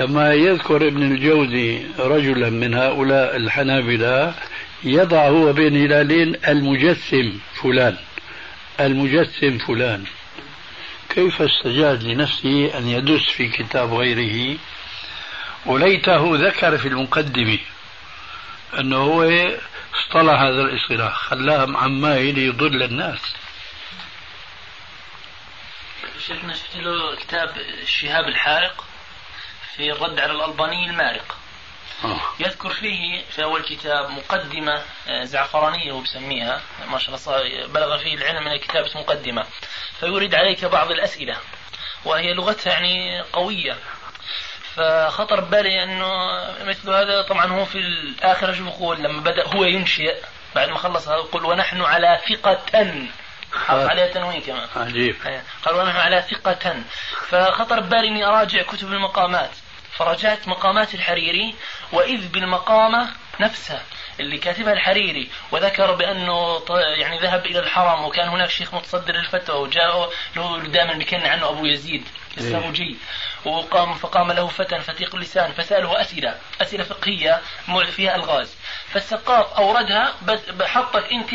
لما 0.00 0.34
يذكر 0.34 0.86
ابن 0.86 1.02
الجوزي 1.02 1.82
رجلا 1.98 2.50
من 2.50 2.74
هؤلاء 2.74 3.36
الحنابلة 3.36 4.34
يضع 4.84 5.28
هو 5.28 5.52
بين 5.52 5.76
هلالين 5.76 6.36
المجسم 6.48 7.40
فلان 7.62 7.96
المجسم 8.80 9.58
فلان. 9.58 10.04
كيف 11.08 11.42
استجاز 11.42 12.04
لنفسه 12.04 12.78
أن 12.78 12.88
يدس 12.88 13.24
في 13.24 13.48
كتاب 13.48 13.94
غيره؟ 13.94 14.58
وليته 15.66 16.36
ذكر 16.48 16.78
في 16.78 16.88
المقدمة 16.88 17.58
أنه 18.78 18.96
هو 18.96 19.22
اصطلح 19.94 20.40
هذا 20.40 20.62
الاصطلاح 20.62 21.14
خلاه 21.14 21.76
عماي 21.76 22.32
ليضل 22.32 22.82
الناس. 22.82 23.20
شيخنا 26.26 26.54
شفت 26.54 26.76
له 26.76 27.16
كتاب 27.16 27.56
الشهاب 27.82 28.28
الحارق 28.28 28.84
في 29.76 29.92
الرد 29.92 30.20
على 30.20 30.32
الألباني 30.32 30.90
المارق. 30.90 31.39
يذكر 32.40 32.70
فيه 32.70 33.22
في 33.30 33.42
أول 33.42 33.62
كتاب 33.62 34.10
مقدمة 34.10 34.82
آه، 35.08 35.24
زعفرانية 35.24 35.92
هو 35.92 36.00
بسميها 36.00 36.60
ما 36.90 36.98
شاء 36.98 37.14
الله 37.14 37.66
بلغ 37.66 37.98
فيه 37.98 38.14
العلم 38.14 38.44
من 38.44 38.56
كتابة 38.56 38.90
مقدمة. 38.94 39.44
فيورد 40.00 40.34
عليك 40.34 40.64
بعض 40.64 40.90
الأسئلة 40.90 41.36
وهي 42.04 42.34
لغتها 42.34 42.72
يعني 42.72 43.20
قوية. 43.20 43.76
فخطر 44.74 45.40
ببالي 45.40 45.82
أنه 45.84 46.06
مثل 46.64 46.90
هذا 46.90 47.22
طبعا 47.22 47.46
هو 47.46 47.64
في 47.64 47.78
الآخر 47.78 48.54
شو 48.54 48.64
بقول 48.64 49.02
لما 49.02 49.20
بدأ 49.20 49.46
هو 49.46 49.64
ينشئ 49.64 50.16
بعد 50.54 50.68
ما 50.68 50.78
خلص 50.78 51.08
هذا 51.08 51.16
يقول 51.16 51.44
ونحن 51.44 51.80
على 51.80 52.20
ثقة. 52.28 52.58
حط 53.52 53.76
آه. 53.76 53.88
عليها 53.88 54.06
تنوين 54.06 54.40
كمان. 54.40 54.68
عجيب. 54.76 55.16
قال 55.64 55.74
ونحن 55.74 55.96
على 55.96 56.22
ثقة. 56.30 56.82
فخطر 57.28 57.80
ببالي 57.80 58.08
أني 58.08 58.24
أراجع 58.24 58.62
كتب 58.62 58.92
المقامات. 58.92 59.50
فرجعت 59.98 60.48
مقامات 60.48 60.94
الحريري 60.94 61.54
وإذ 61.92 62.28
بالمقامة 62.28 63.08
نفسها 63.40 63.82
اللي 64.20 64.38
كاتبها 64.38 64.72
الحريري 64.72 65.30
وذكر 65.52 65.92
بأنه 65.92 66.62
يعني 66.98 67.18
ذهب 67.18 67.46
إلى 67.46 67.58
الحرم 67.58 68.04
وكان 68.04 68.28
هناك 68.28 68.50
شيخ 68.50 68.74
متصدر 68.74 69.14
الفتوى 69.14 69.60
وجاء 69.60 70.10
له 70.36 70.58
دائما 70.58 70.92
بيكن 70.92 71.26
عنه 71.26 71.48
أبو 71.48 71.64
يزيد 71.66 72.04
الساموجي 72.38 72.96
وقام 73.44 73.94
فقام 73.94 74.32
له 74.32 74.46
فتى 74.46 74.80
فتيق 74.80 75.14
اللسان 75.14 75.52
فسأله 75.52 76.00
أسئلة 76.00 76.34
أسئلة 76.62 76.84
فقهية 76.84 77.40
فيها 77.90 78.16
ألغاز. 78.16 78.56
فالسقاف 78.88 79.52
أوردها 79.52 80.14
حطك 80.62 81.04
أنت 81.12 81.30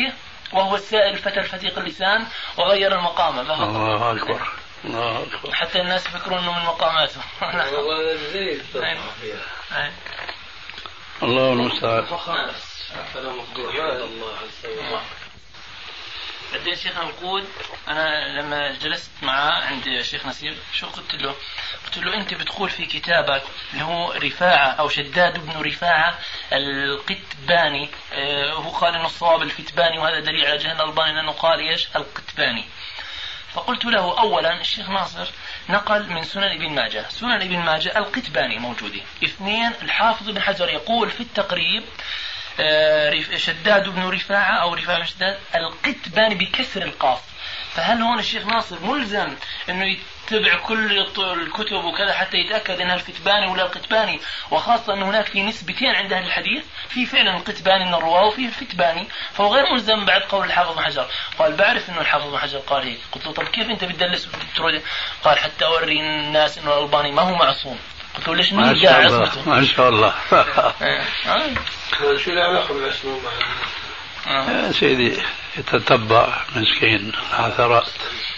وهو 0.52 0.76
السائل 0.76 1.12
الفتى 1.12 1.40
الفتيق 1.40 1.78
اللسان 1.78 2.26
وغير 2.58 2.94
المقامه 2.98 3.40
الله 3.40 3.54
أكبر. 4.12 4.48
الله 4.86 5.22
اكبر 5.22 5.54
حتى 5.54 5.80
الناس 5.80 6.06
يفكرون 6.06 6.38
إنه 6.38 6.58
من 6.58 6.64
مقاماته 6.64 7.20
والله 7.72 8.14
زي 8.32 8.60
الله 11.22 11.52
المستعان. 11.52 12.04
فلا 13.14 13.30
الله 13.30 13.42
عز 14.38 14.66
وجل 14.66 15.00
بعدين 16.52 16.76
شيخنا 16.76 17.02
القود 17.02 17.48
أنا 17.88 18.40
لما 18.40 18.72
جلست 18.72 19.10
معاه 19.22 19.62
عند 19.62 19.86
الشيخ 19.86 20.26
نسير 20.26 20.56
شو 20.72 20.86
قلت 20.86 21.14
له؟ 21.14 21.34
قلت 21.84 21.98
له 21.98 22.14
أنت 22.14 22.34
بتقول 22.34 22.70
في 22.70 22.86
كتابك 22.86 23.42
اللي 23.72 23.84
هو 23.84 24.12
رفاعة 24.12 24.68
أو 24.68 24.88
شداد 24.88 25.38
بن 25.46 25.60
رفاعة 25.62 26.18
القتباني 26.52 27.88
آه 28.12 28.52
هو 28.52 28.70
قال 28.70 28.94
إنه 28.94 29.06
الصواب 29.06 29.42
الكتباني 29.42 29.98
وهذا 29.98 30.20
دليل 30.20 30.46
على 30.46 30.58
جهل 30.58 30.80
الألباني 30.80 31.12
لأنه 31.14 31.32
قال 31.32 31.60
إيش؟ 31.60 31.88
القتباني. 31.96 32.64
فقلت 33.56 33.84
له 33.84 34.18
اولا 34.18 34.60
الشيخ 34.60 34.90
ناصر 34.90 35.28
نقل 35.68 36.10
من 36.10 36.22
سنن 36.22 36.44
ابن 36.44 36.68
ماجه، 36.68 37.08
سنن 37.08 37.42
ابن 37.42 37.58
ماجه 37.58 37.98
القتباني 37.98 38.58
موجودة، 38.58 39.00
اثنين 39.24 39.72
الحافظ 39.82 40.30
بن 40.30 40.40
حجر 40.40 40.68
يقول 40.68 41.10
في 41.10 41.20
التقريب 41.20 41.82
آه، 42.60 43.14
شداد 43.36 43.88
بن 43.88 44.08
رفاعة 44.08 44.62
أو 44.62 44.74
رفاعة 44.74 45.04
شداد 45.04 45.38
القتباني 45.54 46.34
بكسر 46.34 46.82
القاف. 46.82 47.20
فهل 47.74 48.02
هون 48.02 48.18
الشيخ 48.18 48.46
ناصر 48.46 48.80
ملزم 48.84 49.36
إنه 49.68 49.96
يتبع 50.32 50.56
كل 50.56 50.98
الكتب 51.18 51.84
وكذا 51.84 52.12
حتى 52.12 52.36
يتأكد 52.36 52.80
إنها 52.80 52.94
الكتباني 52.94 53.46
ولا 53.46 53.62
القتباني 53.62 54.20
وخاصة 54.50 54.94
إن 54.94 55.02
هناك 55.02 55.26
في 55.26 55.42
نسبتين 55.42 55.88
عند 55.88 56.12
أهل 56.12 56.26
الحديث 56.26 56.64
في 56.88 57.06
فعلا 57.06 57.36
القتباني 57.36 57.84
من 57.84 57.94
الرواة 57.94 58.26
وفي 58.26 58.48
الكتباني 58.48 59.08
فهو 59.32 59.54
غير 59.54 59.72
ملزم 59.72 60.04
بعد 60.04 60.20
قول 60.20 60.46
الحافظ 60.46 60.74
بن 60.76 60.84
حجر. 60.84 61.06
قال 61.38 61.52
بعرف 61.52 61.90
إنه 61.90 62.00
الحافظ 62.00 62.30
بن 62.30 62.38
حجر 62.38 62.58
قال 62.58 62.82
هيك. 62.82 62.98
قلت 63.12 63.26
له 63.26 63.32
طب 63.32 63.44
كيف 63.44 63.70
أنت 63.70 63.84
بتدلس 63.84 64.28
قال 65.24 65.38
حتى 65.38 65.64
أوري 65.64 66.00
الناس 66.00 66.58
إنه 66.58 66.78
الألباني 66.78 67.12
ما 67.12 67.22
هو 67.22 67.34
معصوم. 67.34 67.78
قلت 68.16 68.28
له 68.28 68.34
ليش 68.34 68.52
ما 68.52 68.74
شاء 68.74 69.06
الله. 69.06 69.30
ما 69.46 69.64
شاء 69.64 69.88
الله. 69.88 70.14
شو 72.24 72.30
العلاقة 72.30 72.74
بالعصمة؟ 72.74 73.20
يا 74.26 74.72
سيدي 74.72 75.18
يتتبع 75.58 76.28
مسكين 76.56 77.12
عثرات 77.32 77.86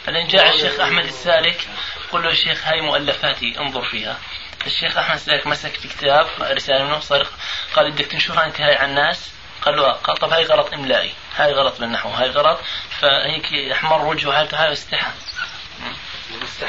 بعدين 0.07 0.26
جاء 0.26 0.55
الشيخ 0.55 0.80
أحمد 0.80 1.05
السالك 1.05 1.68
قل 2.12 2.22
له 2.22 2.30
الشيخ 2.30 2.66
هاي 2.66 2.80
مؤلفاتي 2.80 3.55
انظر 3.61 3.82
فيها. 3.82 4.18
الشيخ 4.66 4.97
أحمد 4.97 5.14
السالك 5.14 5.47
مسك 5.47 5.72
في 5.74 5.89
كتاب 5.89 6.26
رسالة 6.41 6.84
منه 6.84 7.01
صار 7.01 7.26
قال 7.74 7.91
بدك 7.91 8.07
تنشرها 8.07 8.45
أنت 8.47 8.61
هاي 8.61 8.74
على 8.74 8.91
الناس؟ 8.91 9.30
قال 9.62 9.76
له 9.76 9.93
قال 9.93 10.16
طب 10.16 10.30
هاي 10.32 10.45
غلط 10.45 10.72
إملائي 10.74 11.12
هاي 11.36 11.53
غلط 11.53 11.80
بالنحو 11.80 12.09
هاي 12.09 12.30
غلط. 12.30 12.59
فهيك 13.01 13.72
احمر 13.72 14.07
وجهه 14.07 14.32
حالته 14.32 14.62
هاي 14.64 14.68
واستحى 14.68 15.11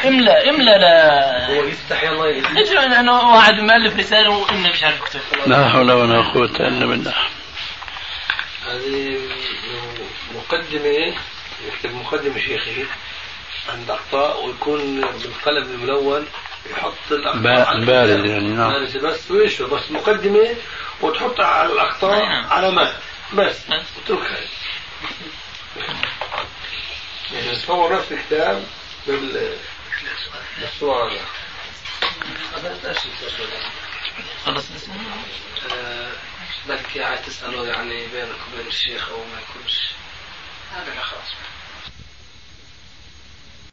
إملأ 0.05 0.49
إملأ 0.49 0.78
لا. 0.78 1.47
هو 1.47 1.63
يستحي 1.63 2.07
الله 2.07 2.28
يجزيه 2.30 2.74
لأنه 2.88 3.34
واحد 3.34 3.53
مؤلف 3.53 3.99
رسالة 3.99 4.30
واملا 4.30 4.70
مش 4.72 4.84
عارف 4.84 4.97
يكتب. 5.01 5.20
لا 5.47 5.70
حول 5.70 5.91
ولا 5.91 6.22
قوة 6.22 6.55
إلا 6.59 6.86
بالله. 6.86 7.13
هذه 8.70 9.20
مقدمة 10.36 11.15
يكتب 11.67 11.95
مقدمة 11.95 12.39
شيخي 12.39 12.86
عند 13.70 13.89
أخطاء 13.89 14.45
ويكون 14.45 15.01
بالقلم 15.01 15.72
الملون 15.72 16.28
يحط 16.72 17.11
الأخطاء 17.11 17.86
بارد 17.86 18.26
يعني 18.26 18.47
نعم. 18.47 18.72
بارد. 18.72 18.97
بس 18.97 19.32
ويشه 19.32 19.65
بس 19.67 19.91
مقدمة 19.91 20.55
وتحط 21.01 21.39
على 21.39 21.74
الأخطاء 21.74 22.20
نعم. 22.26 22.47
علامات 22.47 22.93
بس. 23.34 23.55
اتركها. 24.03 24.38
يعني 27.34 27.55
تصور 27.55 27.93
نفس 27.93 28.11
الكتاب 28.11 28.63
بال 29.07 29.53
بالصور 30.61 31.11
خلص 34.45 34.65
بدك 36.67 36.95
يعني 36.95 37.17
تسأله 37.17 37.67
يعني 37.67 38.07
بينك 38.07 38.35
وبين 38.53 38.67
الشيخ 38.67 39.09
أو 39.09 39.17
ما 39.17 39.41
يكونش. 39.41 39.79
هذا 40.71 41.01
خلاص 41.01 41.33